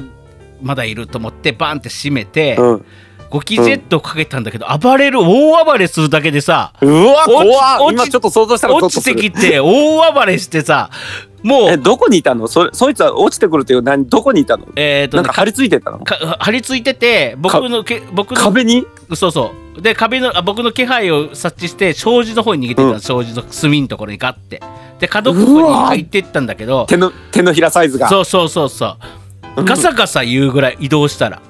[0.61, 2.85] まだいると思ってバンって閉めて、うん。
[3.29, 7.91] ゴキジェットをかけたんだけど、暴れる大暴れするだけでさうわ、怖っ。
[7.91, 10.89] 今ちょっと想像したら落ちてきて大暴れしてさ
[11.43, 12.47] も え、うどこにいたの？
[12.47, 14.65] それ、そいつは落ちてくるっていう、何、どこにいたの？
[14.75, 15.99] えーとねなんか張り付いてたの？
[15.99, 18.85] か張り付いてて僕のけ僕の壁に？
[19.15, 19.81] そうそう。
[19.81, 22.99] で壁のあ僕の気配を察知して障子の方に逃げてた、うん。
[22.99, 24.61] 障子の隅のところにガッて。
[24.99, 28.09] で角っこに入っていったんだけど手の、手のひらサイズが。
[28.09, 28.97] そうそうそうそ
[29.55, 29.63] う。
[29.63, 31.41] ガサガサ言うぐらい移動したら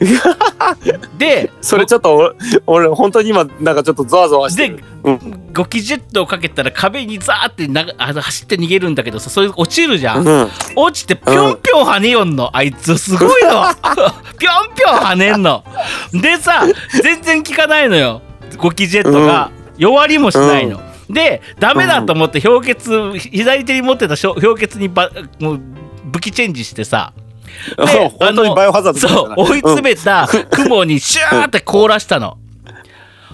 [1.18, 2.34] でそれちょっと俺、
[2.66, 4.84] 俺本当に今、なんかちょっとゾワゾワしてでる。
[5.04, 5.52] うん。
[5.52, 10.48] ゴキジェットをかけたら壁にザーってなあの走って逃げるんだけどさそれ落ちるじゃん、うん。
[10.76, 12.56] 落ちてぴょんぴょん跳ねよんの。
[12.56, 13.66] あいつすごいの。
[14.38, 15.64] ぴょんぴょん跳ねんの。
[16.12, 16.64] でさ
[17.02, 18.22] 全然効かないのよ。
[18.56, 25.60] ゴキジェットが、弱りもしないの、でダメだと思って氷結左手に持ってた氷結にばもう
[26.04, 27.29] 武器チェンジしてさで
[28.18, 32.38] 本当にバイオハザードそう追い詰めた 雲にシューって凍らしたの、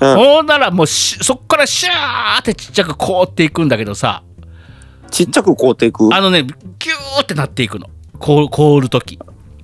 [0.00, 0.16] うん。
[0.16, 4.22] ほんならもうしそっからシューってちっちゃく凍っていくんだけどさ。
[5.10, 6.12] ちっちゃく凍っていく？
[6.12, 6.44] あのね
[6.78, 7.88] キューってなっていくの。
[8.20, 9.18] 凍凍る時。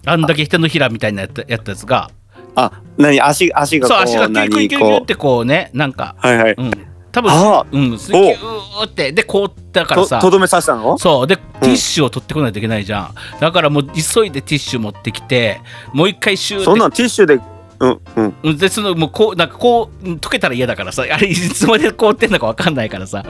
[0.07, 2.11] あんだけ手のひらみたいなやったやったやつが。
[2.55, 3.21] あ、何？
[3.21, 6.15] 足、足がこう、そう足がキュイキュイキュイキュイっなんてこうねなんか。
[6.19, 6.55] はいはい。
[6.57, 9.13] うん多分あうんすギューって。
[9.13, 10.17] で凍ったからさ。
[10.19, 10.97] と、とどめさせたの？
[10.99, 11.27] そう。
[11.27, 15.61] でティッシュを取ってこないといけないじゃん、だからもう急いでティッシュ持ってきて
[15.93, 16.65] もう一回シューって。
[16.65, 17.39] そんなんティッシュで
[17.81, 18.35] うんうん。
[18.45, 18.57] うん。
[18.57, 21.03] でそのもうこうなんかこううん溶けたら嫌だからさ。
[21.03, 23.25] あれいつまで凍ってんのか分かんないからさ。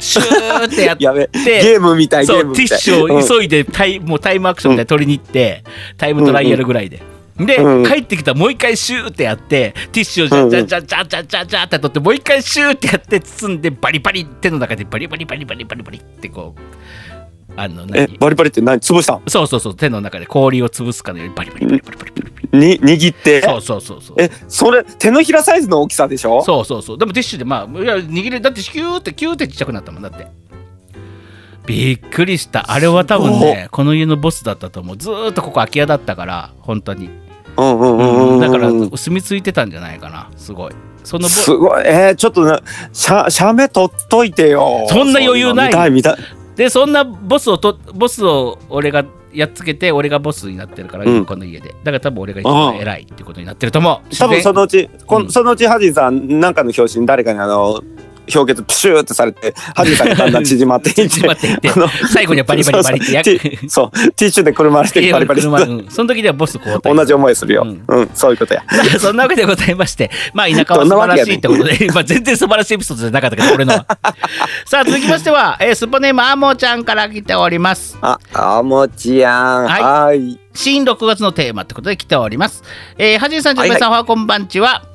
[0.00, 1.04] シューってやって。
[1.04, 2.66] やべゲームみたい、そうゲームみたい。
[2.66, 5.62] ティッシュを急いでタイもうタイムアクションみたいに取りに行って、
[5.96, 7.02] タイムトライアルぐらいで。
[7.46, 7.84] で、うん。
[7.84, 16.60] 帰ってきたらもう一回シューってやってティッシュをジャジャジャジャジャジャジャって取ってもう一回シューってやって包んでバリバリ手の中でバリバリバリバリバリバリってこう
[17.54, 18.18] あのえ何？
[18.18, 18.80] バリバリって何？
[18.80, 19.22] 潰したん？
[19.26, 30.26] そうそうそう手の中で氷を潰すかのようにバリバリバリバリバリバリに握ってそうそうそうそうえそれ手のひらサイズの大きさでしょそうそうそうでもティッシュでまあいや握れだってキューってキューってちっちゃくなったもんだって
[31.66, 37.08] びっくりしたあれは多分ねこの家のボスだったと思うずーっとここ空き家だったから本当に
[37.56, 40.30] うんうんうんうんだから住み着いてたんじゃないかな。
[40.36, 40.72] すごい。
[41.04, 41.82] そのボすごい。
[41.84, 42.60] えー、ちょっとな
[42.92, 44.86] しゃ写メ撮っといてよ。
[44.88, 45.72] そんな余裕ない。
[45.72, 46.36] そううの見たい見たい。
[46.56, 51.26] でそんなボスをとボスを俺がやっつけて俺がボスになってるから、うん。
[51.26, 51.70] この家で。
[51.70, 54.16] だから多分俺が一番偉いってことになってると思う。
[54.16, 57.82] 多分そのうち、こうんん、そのうちハジンさんなんかの表紙に誰かにあの
[58.32, 63.12] 氷結プシューってされてハジンさんがだんだん縮まっていって縮まっていってあの最後にはバリバリバリって。
[63.12, 63.90] やそうそうティそう。
[64.12, 65.86] ティッシュでくるまれてバリバリ車うん。
[65.90, 68.02] その時ではボス交代同じ思いするよ、ううん。
[68.04, 68.62] んそういうことや。
[68.98, 73.86] そんなわけでございまして、まあ、田舎は素晴らしいってことで、まあ、全然素晴らしいエピソードじゃなかったけど、俺のは。
[74.66, 77.98] さあ、続きましては、えースポネームアーモーちゃんから来ております。
[78.02, 79.64] ああもちやん。
[79.64, 79.82] はい。
[79.82, 80.38] はい。
[80.54, 82.62] 新6月のテーマってことで来ております。
[82.98, 84.91] えー、はじめさん、じゅんぺいさん、おはこんばんちは。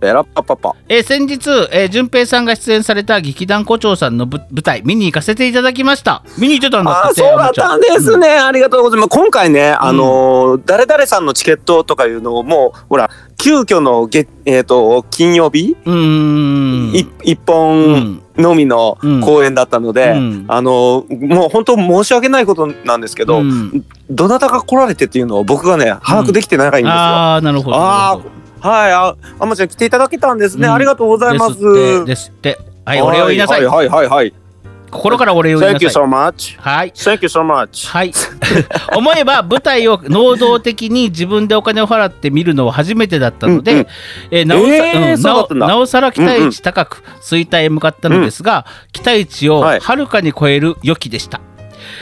[0.00, 0.74] ペラッパッパッパ。
[0.88, 6.22] えー先日、えー、順平さんが出演された劇団胡蝶さんのぶ舞台見に行かせていただきました。
[6.38, 9.10] 見に行ってたんだってそうだったんですね、ありがとうございます。
[9.10, 16.94] 今回ねあのー誰々さんのチケットとかいうのをもうほら急遽の月えっ、と金曜日、うーん。
[16.94, 18.22] い一う本ん。
[18.36, 19.20] のみのうん。
[19.20, 20.44] 公演だったので、うん。
[20.48, 23.84] あのもう本当申し訳ないことなんですけど、うん。
[24.10, 26.90] どなたが来られてっていうのを僕がね把握できてないんですよ。
[26.90, 27.76] ああなるほど。
[27.76, 32.04] あーはいああまちゃん来ていただけたんですね、うんありがとうございます。
[32.04, 34.34] ですってはいお礼を言いなさい、はいはいはいはい。
[34.90, 36.60] 心からお礼を言いなさい so much.
[36.60, 36.90] はい。
[36.90, 37.88] Thank you so much.
[37.88, 38.12] はい。
[38.96, 43.86] 思えば舞台を能動的に自分でお金を払って見るのは初めてだったので、うんうん
[44.32, 51.40] えーなおさえーうんなおさら期待値高く衰退へ向かったのですが、期待値をはるかに超える良きでした。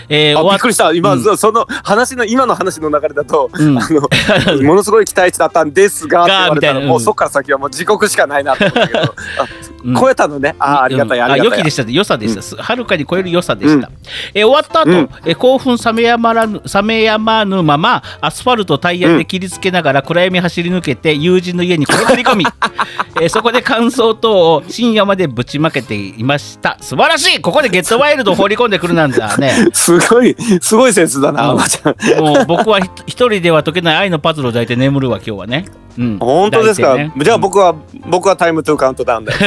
[0.09, 0.93] えーあびっくりした。
[0.93, 1.23] 今、うん。
[1.23, 3.79] そその話の今の話の流れだと、うん。
[3.79, 6.81] あの ものすごい期待値だったんですがって言われたらがみたいな。
[6.81, 9.15] うんもうそっから先はもう地獄しかないなと思ったけど、
[9.99, 10.55] 超えたのね。
[10.59, 11.25] あーありがたい、うん。
[11.25, 11.59] ありがたい。
[11.59, 11.83] 良きでした。
[11.91, 13.91] 良さでした、すはるかに超える良さでした、
[14.35, 15.11] えー終わった後、うん。
[15.25, 22.45] えー興奮冷めやまらぬ冷めやまぬままアスファルトタイヤで切りつけながら暗闇走り抜けて友人の家に転がり込み、
[23.21, 26.77] えーそこで感想等を深夜までぶちまけていました。
[26.81, 27.41] 素晴らしい！
[27.41, 29.53] ここでゲットワイルドを放り込んでくるなんだね。
[29.73, 31.55] すごいすごいセンスだな、うん。
[31.55, 32.21] おばちゃん。
[32.21, 35.65] もう僕はひ一人では解けない愛のパズルを抱いて眠るわ今日はね、
[35.99, 37.13] うん、本当ですか、ね。
[37.17, 37.75] じゃあ僕は、
[38.07, 39.39] 僕はタイムトゥーカウントダウンだよ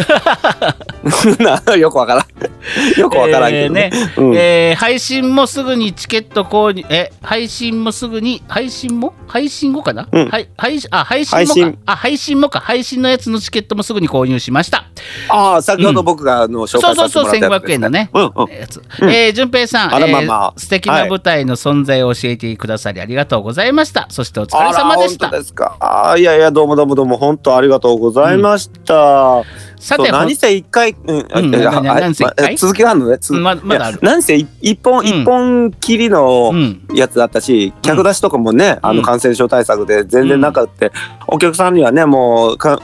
[1.67, 2.25] なよくわからん。
[2.99, 4.11] よくわからんけどね,、えーね。
[4.17, 4.35] うん。
[4.35, 9.13] えー配信もすぐにチケット購入え配信もすぐに配信も？
[9.27, 10.29] 配信後かな、うん。
[10.29, 11.53] はい配信あ配信もか。
[11.53, 11.77] 配信。
[11.85, 12.59] あ配信もか。
[12.59, 14.85] 配信のやつのチケットもすぐに購入しました。
[15.29, 18.51] ああ先ほど僕があの紹そう介そうそうさせてもらったやつ1500円のね、うんうん。
[18.53, 19.09] やつ、うん。
[19.09, 20.53] えー順平さん、あらえーまあまあ。
[20.57, 24.07] 素敵な舞台の存在を教えてくださりありがとうございました。
[24.09, 25.27] そしてお疲れ様でした。
[25.27, 25.75] あら本当ですか？
[25.79, 29.43] あーいやいやどうもどうもどうも本当ありがとうございました、
[29.77, 33.19] さてそう何せ一回、うんあうんまあ続きがあるのね。
[33.19, 33.99] つままだある。
[34.01, 35.05] 何せ一一本、うん。
[35.05, 38.97] 一本きりのうんやつだったし、客出しとかもね、あうん。
[38.97, 40.91] の感染症対策で全然なかって、
[41.27, 42.81] お客さんにはねもうか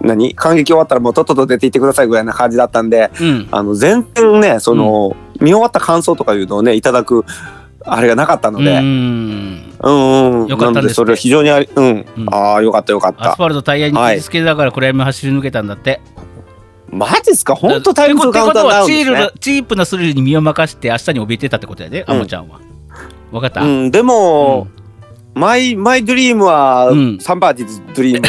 [0.00, 0.34] 何？
[0.34, 3.48] 感激終わったらもうとっとと出て行ってくださいぐらいな感じだったんでうん。
[3.50, 7.26] あの全然ねその、見終わった感想とかいうのをねいただく
[7.86, 10.48] あれがなかったので、ううん、んうんうん。
[10.48, 12.34] よかったんですそれは非常にありうん、うん。
[12.34, 13.32] ああよかったよかった。
[13.32, 16.00] アスファルトタイヤに傷つけながら暗闇を走り抜けたんだって、
[16.90, 17.54] マジっすか？
[17.54, 19.40] 本当タイムズカウントことはチダウンですね。
[19.40, 22.10] チープなスリルに身を任して明日に怯えてたってことやで、うん。
[22.12, 22.60] アモちゃんは。
[23.32, 24.68] わかった、うん、でも、
[25.34, 27.18] マイマイドリームは、うん。
[27.18, 28.28] サンバーディズドリーム。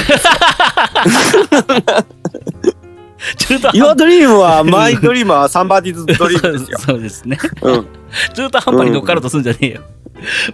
[3.38, 6.78] 中途半岩ドリームはマイドリームはサンバーディズドリームですよ。
[6.80, 7.38] そうですね。
[7.62, 7.88] うん、
[8.34, 9.82] 中途半端に乗っかろうとするんじゃねえよ。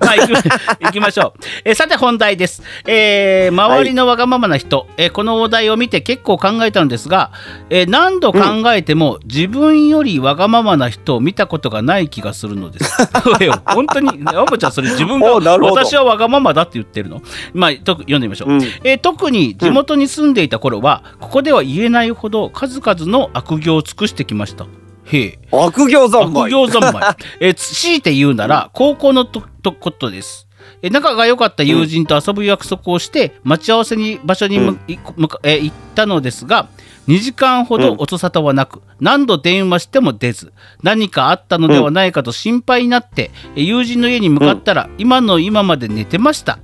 [0.01, 0.39] まあ行きま
[0.81, 7.31] 行きましょう、えーさて本題です、えー周りのわがままな人、えーこのお題を見て結構考えたんですが、
[7.69, 8.39] えー何度考
[8.73, 13.07] えても自分よりわがままな人を見たことがない気がするのです。
[13.67, 14.09] 本当に？
[14.25, 17.21] あもちゃんそれ自分が私はわがままだって言ってるの。
[17.53, 18.63] まあと読んでみましょう、うん。
[18.83, 24.65] えー特に地元に住んでいた頃は、ここでは言えないほど数々の悪行を尽くしてきました
[25.11, 27.15] へえ悪行三昧悪行三昧。
[27.39, 30.47] えー、強いて言うなら、高校のととことです。
[30.81, 36.69] えー仲が良かった友人と遊ぶ約束をして、待ち合わせに場所にむ、い向かえー行ったのですが、
[37.07, 40.53] 2時間ほど音沙汰はなく、何度電話しても出ず、
[40.83, 46.59] 何かあったのではないかと心配になって、えー友人の家に向かったら、今の今まで寝てました。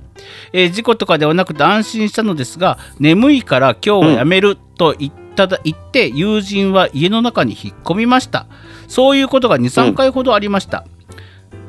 [0.52, 8.46] えー事故とかではなくて安心したのですが眠いから今日はやめると言っただ言って友人は家の中に引っ込みました。
[8.88, 10.84] そういうことが23回ほどありました、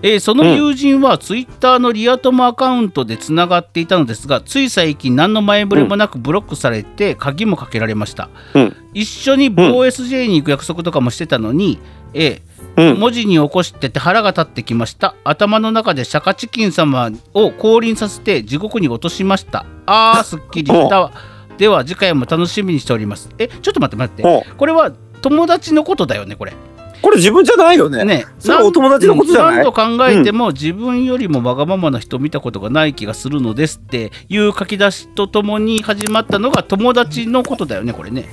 [0.02, 8.76] えーその友人はツイッターのリア友アカウントでつながっていたのですがつい最近何の前触れもなくブロックされて鍵もかけられました、うん。
[8.94, 11.80] 一緒に某 SJ に行く約束とかもしてたのに、
[12.14, 13.00] えーうん。
[13.00, 15.16] 文字に起こしてて腹が立ってきました。
[15.26, 19.66] 頭の中でシャカチキン様を降臨させて地獄に落としました。
[19.86, 21.12] あーすっきりしたわ
[21.60, 23.30] では次回も楽しみにしております。
[23.38, 24.24] えちょっと待って待って。
[24.24, 24.92] ほこれは
[25.22, 26.54] 友達のことだよねこれ。
[27.02, 28.04] これ自分じゃないよね。
[28.04, 28.26] ね。
[28.40, 29.56] それはお友達のことじゃない？
[29.58, 38.30] 何度考えても自分よりもわがままな人を見たことがない気がするのですっていう書き出しとともに始まったのが友達のことだよねこれね。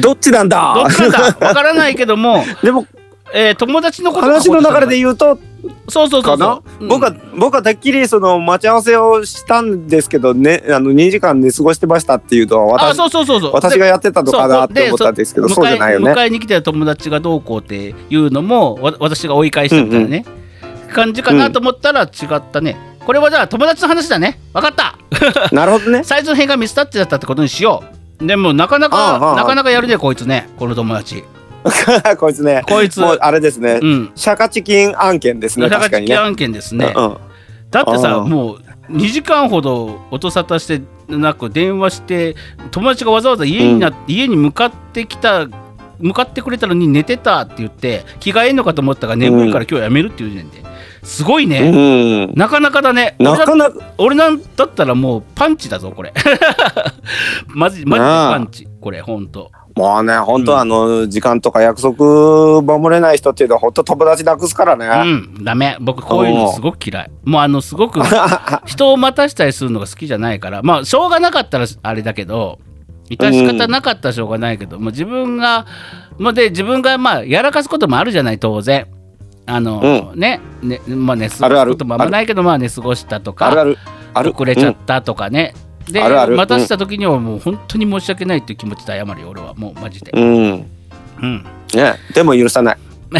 [0.00, 0.74] どっちなんだ？
[0.74, 1.20] どっちなんだ？
[1.20, 2.86] わからないけども、 でも
[3.34, 5.38] えー友達のこと話の流れで言うと
[5.88, 6.88] そうそうそうそう、うん。
[6.88, 13.52] 僕は僕はてっきりその待ち合わせをしたんですけどねあの2時間寝過ごしてましたっていうのはあ私そうそうそうそう。
[13.52, 16.12] 私がやってたのかなって思ったんですけどでそうじゃないよね。
[16.12, 20.24] 迎えに来てた友達がどうこうっていうのもわ私が追い返したみたいなね、
[20.92, 24.38] 感じかなと思ったら違ったね、これはじゃあ友達の話だね。
[24.52, 24.98] 分かった。
[25.54, 26.04] なるほどね。
[26.04, 27.82] 最初の辺がミスタッチだったってことにしよ
[28.20, 28.26] う。
[28.26, 30.48] でもなかなかなかなかやるねこいつね。
[30.58, 31.24] この友達
[32.18, 34.10] こいつねこいつもうあれですねうん。
[34.14, 36.16] シャカチキン案件ですねなか確かにね。
[36.16, 37.16] 案件ですね、うん
[37.70, 40.82] だってさもう2時間ほど音沙汰して
[41.14, 42.34] なく電話して
[42.70, 45.46] 友達がわざわざ家にな、家に向かってきた
[45.98, 50.68] 向かってくれたのに寝てたって言って着替えんのかと思ったが眠いから今日やめるっていう時点で。
[51.02, 52.34] すごいね、うん。
[52.34, 53.16] なかなかだね。
[53.18, 56.12] なかなか俺なんだったらもうパンチだぞこれ。
[57.48, 60.58] マジマジパンチこれほんともうね本当うん。
[60.58, 65.44] あの時間とか約束守れない人っていうのは本当友達なくすからうねん。
[65.44, 65.76] ダメ。
[65.80, 67.10] 僕こういうのすごく嫌い。
[67.24, 68.00] もうあのすごく
[68.66, 70.62] 人を待たしたりするのが好きじゃないから。
[70.62, 72.58] まあしょうがなかったらあれだけど
[73.10, 75.66] 致し方なかったらしょうがないけど、もう自分が
[76.18, 78.86] まあで自分がまあやらかすこともあるじゃない当然。
[79.46, 83.78] あの、ねねまあ寝過ごあるあるすこともあんまないけどまあ寝過ごしたとかある。
[84.12, 84.32] ある。
[84.34, 85.54] 遅れちゃったとかね、
[85.92, 86.36] であるある。
[86.36, 89.54] 待たした時にはもう本当に申し訳ないっていう気持ちで謝るよ俺は。
[89.54, 90.24] もうマジで、うん。
[90.24, 90.26] う
[90.56, 90.66] ん。
[91.22, 92.78] うん、ねでも許さない。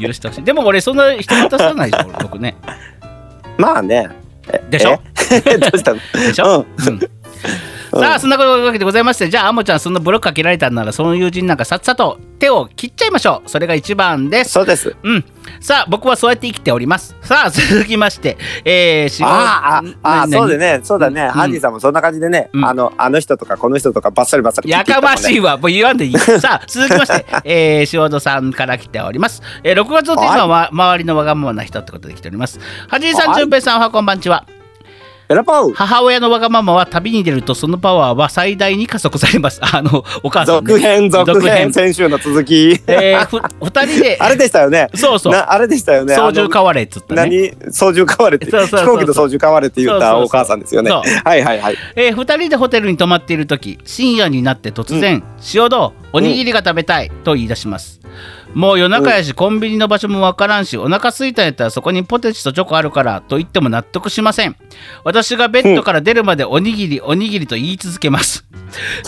[0.00, 0.42] 許してほしい。
[0.44, 2.56] でも俺そんな人待たさないでしょ俺僕ね。
[3.58, 4.08] まあね。
[4.70, 5.00] でしょ？
[5.46, 5.58] え？
[5.58, 6.00] どうしたの？
[6.14, 6.94] でしょ、うん。
[6.94, 7.00] うん
[7.92, 13.48] さあそんなわけでございましてじゃああもちゃんそんなブロックかけられたんならその友人なんかさっさと手を切っちゃいましょう。
[13.48, 14.50] それが一番です。
[14.50, 14.96] そうです。
[15.00, 15.24] うん。
[15.60, 17.14] さあ僕はそうやって生きております。
[17.22, 18.36] さあ続きまして。
[18.64, 20.80] えー、仕事あああそうでね。
[20.82, 21.30] そうだね、ん。
[21.30, 22.64] ハンディさんもそんな感じでね、うん。
[22.64, 26.18] あのあの人とかこの人とかバッサリバッサリやかましいいわ、もう言わんでいい。
[26.18, 29.40] さあ、続きまして、えー、塩戸さんから来ております。
[29.62, 32.58] えー、6月のテーマは、周りのわがままな人ってことで来ております。
[32.88, 34.44] はじいさん、はいじゅんぺいさん、おはこんばんちは。
[35.32, 39.60] エラパウ母親のわがままは旅に出るとそのパワーは最大に加速されます。
[39.64, 40.72] あの、お母さん、ね。
[40.72, 41.56] 続編続続編。
[41.56, 42.80] 編先週の続き。
[42.86, 44.88] えー、ふ 二人で、あれでしたよね。
[44.94, 46.14] そうそう、なあれでしたよね。
[46.14, 47.22] 操縦変われっつったね。
[47.22, 47.72] 何？
[47.72, 50.90] 操縦変われって飛行機と操縦変われって言ったお母さんですよね。
[50.90, 51.02] は
[51.36, 51.76] いはいはい。
[51.96, 55.22] えー、二人でホテルに泊まっている時深夜になって突然
[55.54, 58.00] 「塩戸おにぎりが食べたい」と言い出します
[58.54, 64.56] もう夜中やしコンビニの場所もわからんしお腹空いたんやったらそこにポテチとチョコあるからと言っても納得しません。
[65.04, 68.44] 私がベッドから出るまでおにぎりおにぎりと言い続けます、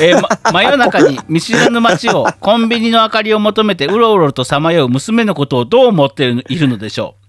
[0.01, 7.24] えーま 真夜中に見知らぬ街をコンビニの明かりを求めてうろうろとさまよう娘のことをどう思っているのでしょう。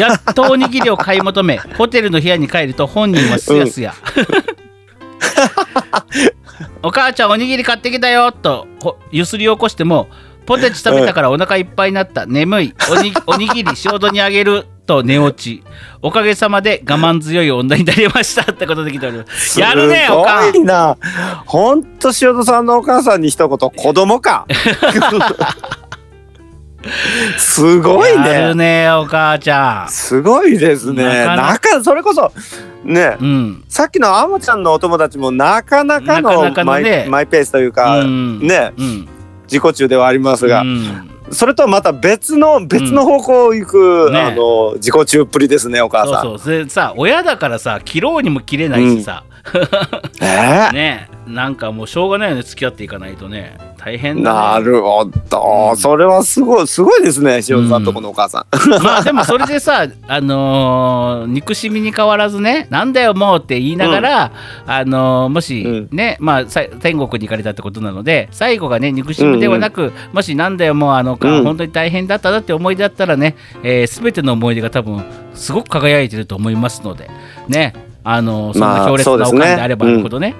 [0.00, 3.94] やっとおにぎりを買い求め ホテルの部屋に帰ると本人はすやすや、
[6.82, 10.08] お母ちゃんおにぎり買ってきたよとほゆすり起こしても
[10.46, 12.26] ポテチ食べたからお腹いっぱいになった。
[12.26, 12.74] 眠い。
[12.90, 15.62] おに おにぎり仕事にあげると寝落ち。
[16.02, 19.58] おかげさまで我慢強い女になりましたってことで来ております。
[19.58, 20.56] やるねおかん。
[20.56, 20.96] いな。
[21.46, 24.46] ほんと塩戸さんのお母さんに一言子供か。
[27.38, 28.82] すごいやるね。
[28.82, 31.02] ねお母ちゃすごいですね。
[31.02, 32.30] なかななかそれこそ
[32.84, 33.64] ね、んうん。
[33.68, 38.46] さっきのあもちゃんのお友達もなかなかのなかなかのマイねマイペースというか、うん。
[38.46, 38.74] ね。
[38.76, 39.08] うん
[39.44, 41.10] 自己中ではありますが、うん。
[41.30, 44.20] それとはまた別の別の方向を行く、ね。
[44.20, 46.22] あの自己中っぷりですねお母さん。
[46.22, 46.64] そうそう。
[46.64, 49.24] でさ親だからさ切ろうにも切れないしさ、
[50.20, 50.72] えー？
[50.72, 52.42] ねなんかもうしょうがないよね。
[52.42, 53.56] 付き合っていかないとね。
[53.78, 55.76] 大変だ、ね、なるほど、うん。
[55.76, 58.82] それはすごいすごいですね塩さんとこのお母さん。
[58.82, 64.32] まあでもそれでさ、 あのー憎しみに変わらずね、なんだよもうって言いながら、
[64.66, 71.44] あのーもしね、まあさ天国に行かれたってことなので、最後がね、憎しみではなく、もしなんだよもうあの、うん。
[71.44, 75.02] 本当に大変だったなって思い出だったらね、えー、全ての思い出が多分
[75.34, 77.10] すごく輝いてると思いますので、
[77.48, 77.74] ね、
[78.04, 80.34] あのーそんなまあ強烈なおかんそうであればあるほどね。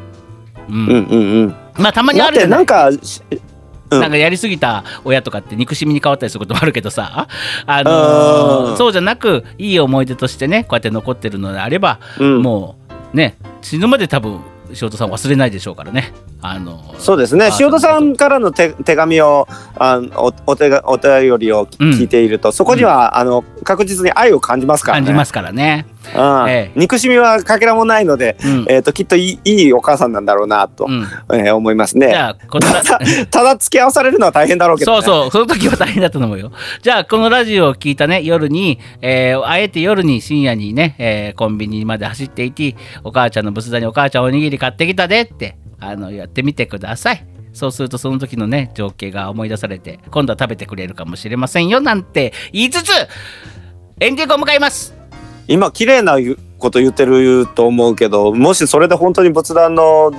[0.69, 0.75] うん。
[0.75, 1.55] うんうんうん。
[1.79, 2.65] まあたまにあるじゃない。
[2.67, 4.01] てなんか、うん。
[4.01, 7.29] なんかやりすぎた親とかって憎しみに変わったりすることもあるけどさ、
[7.67, 12.43] あのそうじゃなくいい思い出としてねこうやって残ってるのであれば、うん。
[12.43, 12.77] も
[13.13, 14.41] うね死ぬまで多分
[14.81, 16.13] 塩田さん忘れないでしょうからね。
[16.41, 17.47] あのーそうですね。
[17.47, 19.47] あ塩田さんからの手手紙を
[19.79, 25.07] あおお手がお便りをうん聞いていると、そこには、あの確実に愛を感じますからね。
[25.07, 25.87] 感じますからね。
[26.15, 31.03] うんええ憎しみはかけらもないので、うんえー、ときっといいいいお母さんなんだろうなと、うん、
[31.33, 32.09] えー思いますね。
[32.09, 36.53] じゃあこたただ付き合わされるのは大変だろうけど、ね、そうそうその時は大変だったと思うよ。
[36.83, 47.27] じゃあこのラジオを聞いたね夜に、えーあえて夜に深夜にね、えーコンビニまで走っていてお母ちゃんの仏壇にお母ちゃんおにぎり買ってきたでってあのやってみてください。
[47.53, 52.91] そうするとその時のね情景が思い出されて今度は食べてくれるかもしれませんよなんて言いつつ
[54.01, 54.93] エンディングを迎えます。
[55.47, 56.17] 今綺麗な
[56.59, 60.11] こと言ってると思うけどもしそれで本当に仏壇の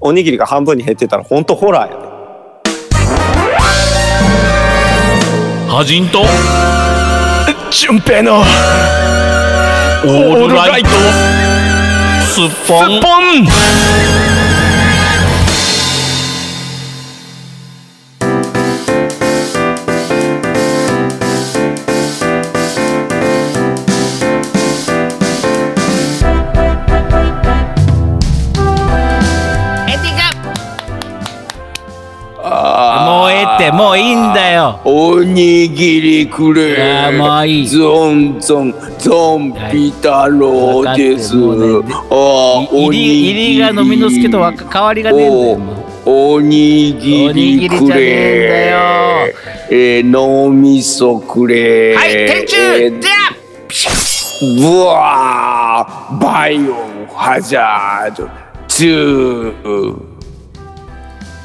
[0.00, 2.02] おにぎりが半分に減ってたら本当ホラーやね。
[5.68, 6.24] ハジンと？
[7.70, 10.88] 純平のオールライト
[12.26, 13.00] スッポン
[34.70, 34.80] よ。
[34.84, 37.12] おにぎりくれ。
[37.16, 37.68] もういい。
[37.68, 41.58] ゾンゾンゾンピ太郎です、はい。
[41.58, 45.80] 分かってあー入り入りが飲みの助とわか変わりがねえんだよ。
[46.06, 49.34] おにぎおにぎりくれえ
[49.70, 51.94] えー、脳みそくれ。
[51.96, 53.08] はい天え中ーで
[54.60, 58.26] ブワーバイオハザード
[58.66, 60.09] 2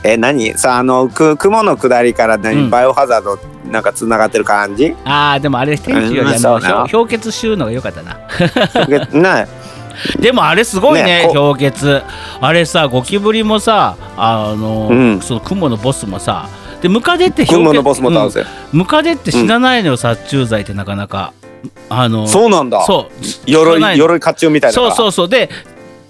[0.05, 0.53] え何？
[0.57, 2.69] さあのく雲の下りから何、うん。
[2.69, 3.39] バイオハザード
[3.69, 4.95] なんかつながってる感じ？
[5.03, 8.19] ああでもあれ天中よりあのそうな氷氷結臭のが良かったな。
[9.11, 9.47] な
[10.19, 12.03] でもあれすごいねねこ氷結。
[12.39, 15.21] あれさゴキブリもさあの、うん。
[15.21, 16.49] その雲のボスもさ
[16.81, 18.47] でムカデって氷結雲のボスも倒せ、うん。
[18.73, 21.33] ムカデって死なないのよ、殺虫剤ってなかなか。
[21.89, 22.83] あのそうなんだ。
[22.85, 23.25] そう。
[23.49, 25.29] 鎧鎧甲冑みたいなそうそううそう。
[25.29, 25.49] で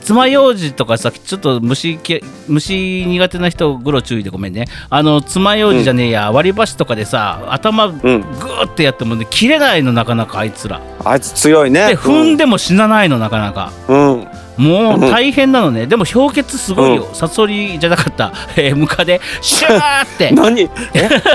[0.06, 4.66] 爪楊枝とかさちょっと虫け虫苦手な人グロ注意でごめんね。
[4.90, 8.22] あの爪楊枝じゃねえや、割り箸とかでさ頭グうん。
[8.22, 10.80] ーってやってもね切れないのなかなかあいつら。
[11.04, 11.88] あいつ強いね。
[11.90, 13.72] で踏んでも死なないのなかなか。
[13.88, 14.28] うん、うん
[14.58, 15.86] もう大変なのね。
[15.86, 19.20] でも氷結すごいよ、サソリじゃなかった、 えームカデ。
[19.42, 20.32] シューって。
[20.34, 20.62] 何？
[20.62, 20.70] え？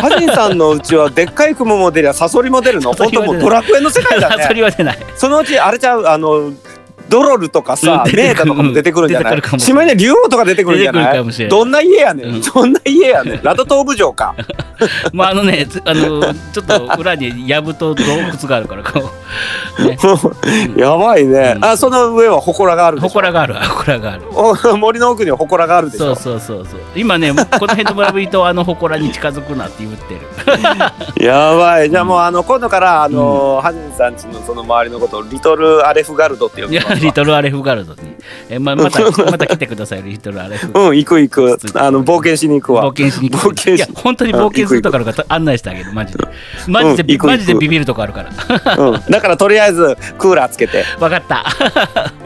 [0.01, 2.95] ハジンさんのうちはでっかい雲も出りゃサソリも出るの？
[2.95, 4.99] 本当もうドラクエの世界だ サソリねは出ない。
[5.17, 6.07] そのうちあれちゃう？
[6.07, 6.53] あの
[7.11, 9.61] ドロルとかさ、メータとかも出てくるんじゃない？
[9.61, 9.87] しまい。
[9.87, 11.49] には竜王とか出てくるんじゃない？
[11.49, 12.41] どんな家やねん、うん。
[12.41, 13.41] どんな家やねん。
[13.45, 14.35] ラドトーブ城か。
[15.13, 19.11] まああのねつあのちょっと裏に藪と洞窟があるからこ
[19.79, 19.99] う、ね、
[20.77, 21.65] やばいね、うん。
[21.65, 23.09] あその上は祠があるでしょ？
[23.11, 23.55] 祠がある。
[23.57, 24.23] 祠がある。
[24.33, 26.15] お森の奥には祠があるでしょ？
[26.15, 26.81] そうそうそうそう。
[26.97, 31.25] 今ねこの辺の村人とあの祠に近づくなって言ってる。
[31.27, 31.91] やばい。
[31.91, 38.01] じゃあもうあの今度からあの、ハジンさんちのその周りのことをリトルアレフガルドって呼いやびますリトルアレフガルドに。
[38.49, 40.71] えままたまた来てくださいリトルアレフ。
[40.75, 46.25] うん行く行くあの冒険しに行くわ冒険しに来て冒険しいや本当に冒険するとこあるから案内してあげるマジで
[46.69, 48.31] マジで、うん行くマジでビビるとこあるから
[48.77, 51.45] うん、だからとりあえずクーラーつけて分かった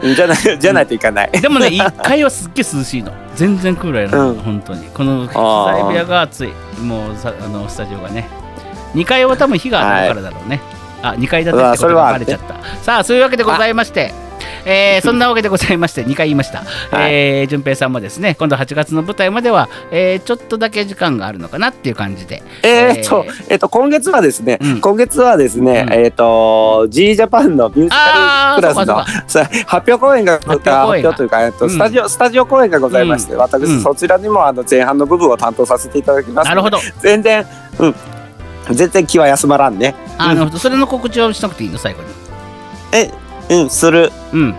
[0.01, 1.31] じゃないじゃないといかない。
[1.31, 6.49] でもね1階はすっげえ涼しいの全然クーラーやな、うん本当にこの機材部屋が暑い
[6.81, 8.27] もうさあのスタジオがね
[8.93, 10.61] 2階は多分火が当たるからだろうね、
[11.01, 14.13] あ2階だってってことがバレちゃったさあそういうわけでございまして、
[14.65, 17.13] えーそんなわけでございまして 2回言いました、はい。
[17.13, 22.41] えー順平さんもですね今度8月の舞台までは、えーちょっとだけ時間があるのかなっていう感じで。
[22.63, 24.81] えーっと、えーっと、今月はですね、うん。
[24.81, 25.93] 今月はですね、うん。
[25.93, 28.95] えーっと、G ジャパンのミュージカルクラスの
[29.65, 31.71] 発表公演が発表というか、えーっとうん。
[31.71, 33.39] スタジオ、スタジオ公演がございまして、うん。
[33.39, 33.81] 私、うん。
[33.81, 36.79] そちらにもあの前半の部分を担当させていただきますなるほど。
[37.01, 37.45] 全然、
[37.79, 37.95] うん、
[38.71, 39.93] 全然気は休まらんね。
[40.17, 41.77] あの、それの告知をしなくていいの？
[41.77, 42.07] 最後に。
[42.93, 43.11] え、
[43.49, 44.11] うん、する。
[44.33, 44.55] うん。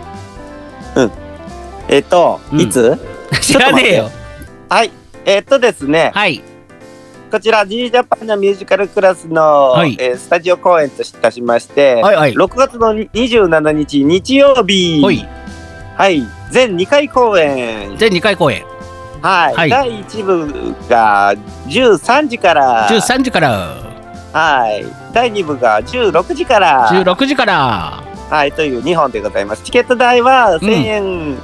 [1.88, 2.60] えーっと、うん。
[2.60, 2.96] いつ？
[3.40, 4.10] 知らねえよ。
[4.68, 4.90] はい。
[5.24, 6.42] えーっとですね、はい。
[7.30, 9.96] こちら G ジャパンのミュージカルクラスの、はい。
[9.98, 12.32] えースタジオ公演といたしまして、はいはい。
[12.32, 15.26] 6月の27日日曜日、ほい。
[15.96, 18.64] はい、全2回公演、全2回公演。
[19.22, 19.54] はい。
[19.54, 19.70] はい。
[19.70, 21.34] 第1部が
[21.68, 23.74] 13時から、13時から。
[24.32, 24.84] はい、
[25.14, 29.62] 第2部が16時から、16時からはい、という2本でございます。
[29.62, 31.36] チケット代は1000円、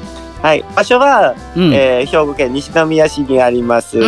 [0.42, 4.02] はい、場所は、うん、えー兵庫県西宮市にあります、う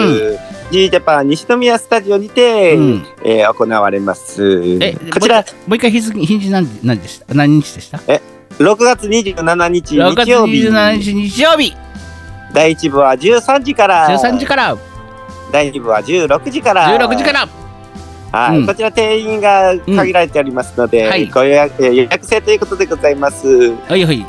[0.73, 3.07] G ジャパン西宮スタジオにて、うん。
[3.25, 4.79] えー行われます。
[4.81, 7.33] えこちらもう一回日付日にち何何でした？
[7.35, 10.67] 何日でした？6月27日6月日曜日。
[10.67, 11.77] 27日日曜日。
[12.53, 14.09] 第1部は13時から。
[14.09, 14.77] 13時から。
[15.53, 16.99] 第2部は16時から。
[16.99, 17.49] 16時から
[18.35, 18.67] はい、うん。
[18.67, 21.11] こちら定員が限られておりますので、うん。
[21.11, 21.27] はい。
[21.27, 23.71] ご予約えー予約制ということでございます。
[23.71, 24.27] はいはい。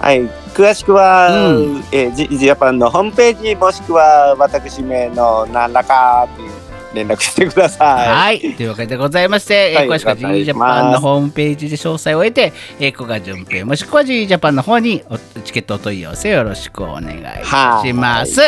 [0.00, 1.76] はい、詳しくは、うん。
[1.92, 6.50] えージジャパンのホームページもしくは私名の何らかという
[6.94, 8.40] 連絡してください。
[8.40, 18.40] はい、というわけでございまして、えーはい詳しくは G ジャパンのホームページで詳細を得て、えー、古賀淳平もしくは G ジャパンの方におチケットお問い合わせよろしくお願いします。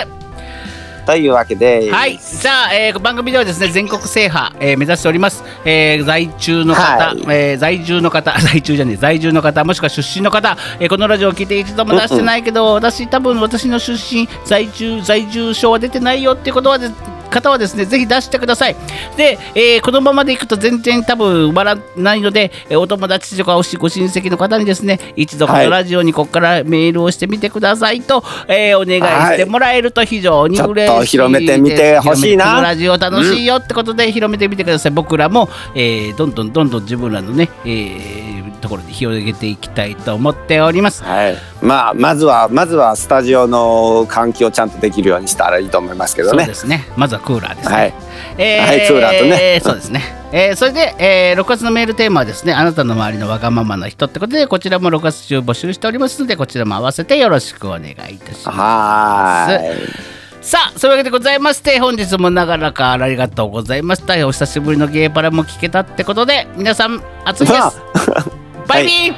[1.04, 7.18] というわけで、はい、じゃあ、えー番組ではですね全国制覇、えー目指しております、えー在中の方、はい。
[7.28, 16.88] えー在住の方 在中じゃねえ在住の方もしくは出身の方、えーこのラジオを聞いて一度も出してないけど、私多分私の出身在住在住証は出てないよってことはで
[17.34, 18.76] 方はですねぜひ出してください。
[19.16, 30.74] で、えーこのままでいくと全然多分埋まらないので、えーお友達とかおしご親戚の方にですね一度このラジオにここからメールをしてみてくださいと、えーお願いしてもらえると非常に嬉しい。
[30.74, 32.60] です、ちょっと広めてみてほしいな。
[32.60, 38.33] ラジオ楽しいよってことで広めてみてください、僕らも、えーどんどんどんどん自分らのね、えー
[38.64, 46.54] ところで広げていきたいと思っておりますはい、まあまずはまずはスタジオの換気をちゃんとできるようにしたらいいと思いますけどねそうで。
[46.54, 47.94] すねまずはクーラーですね、はい、
[48.38, 50.00] えはいクーラーとねそうですね。
[50.32, 58.48] えーそれで、えー6月のメールテーマはですね、あなたの周りのわがままな人ってことで、こちらも6月中募集しておりますので、こちらも合わせてよろしくお願いいたします。
[58.48, 60.14] はーい。
[60.44, 64.14] さあ、そういうわけでございまして、本日も長らくありがとうございました。
[64.26, 68.30] お久しぶりのゲーパラも聞けたってことで、皆さん、暑いです。
[68.66, 69.14] まあバイビー、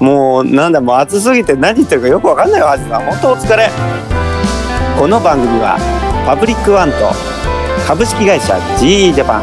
[0.04, 3.70] もうなんだもう暑すぎて何言ってるかよくわかんないわはずだ本当お疲れ。
[4.98, 5.76] この番組は
[6.26, 6.96] パブリックワンと
[7.86, 9.42] 株式会社 GE ジャパン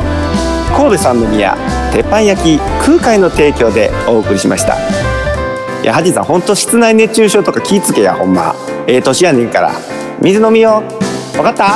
[0.75, 1.55] 神戸三宮
[1.93, 4.75] 鉄板焼き空海の提供でお送りしました。
[5.83, 8.55] いやはじさん本当室内熱中症とか気ぃつけやほんま。
[8.87, 9.71] ええ年やねんから。
[10.21, 10.81] 水飲みよ
[11.37, 11.73] わかった？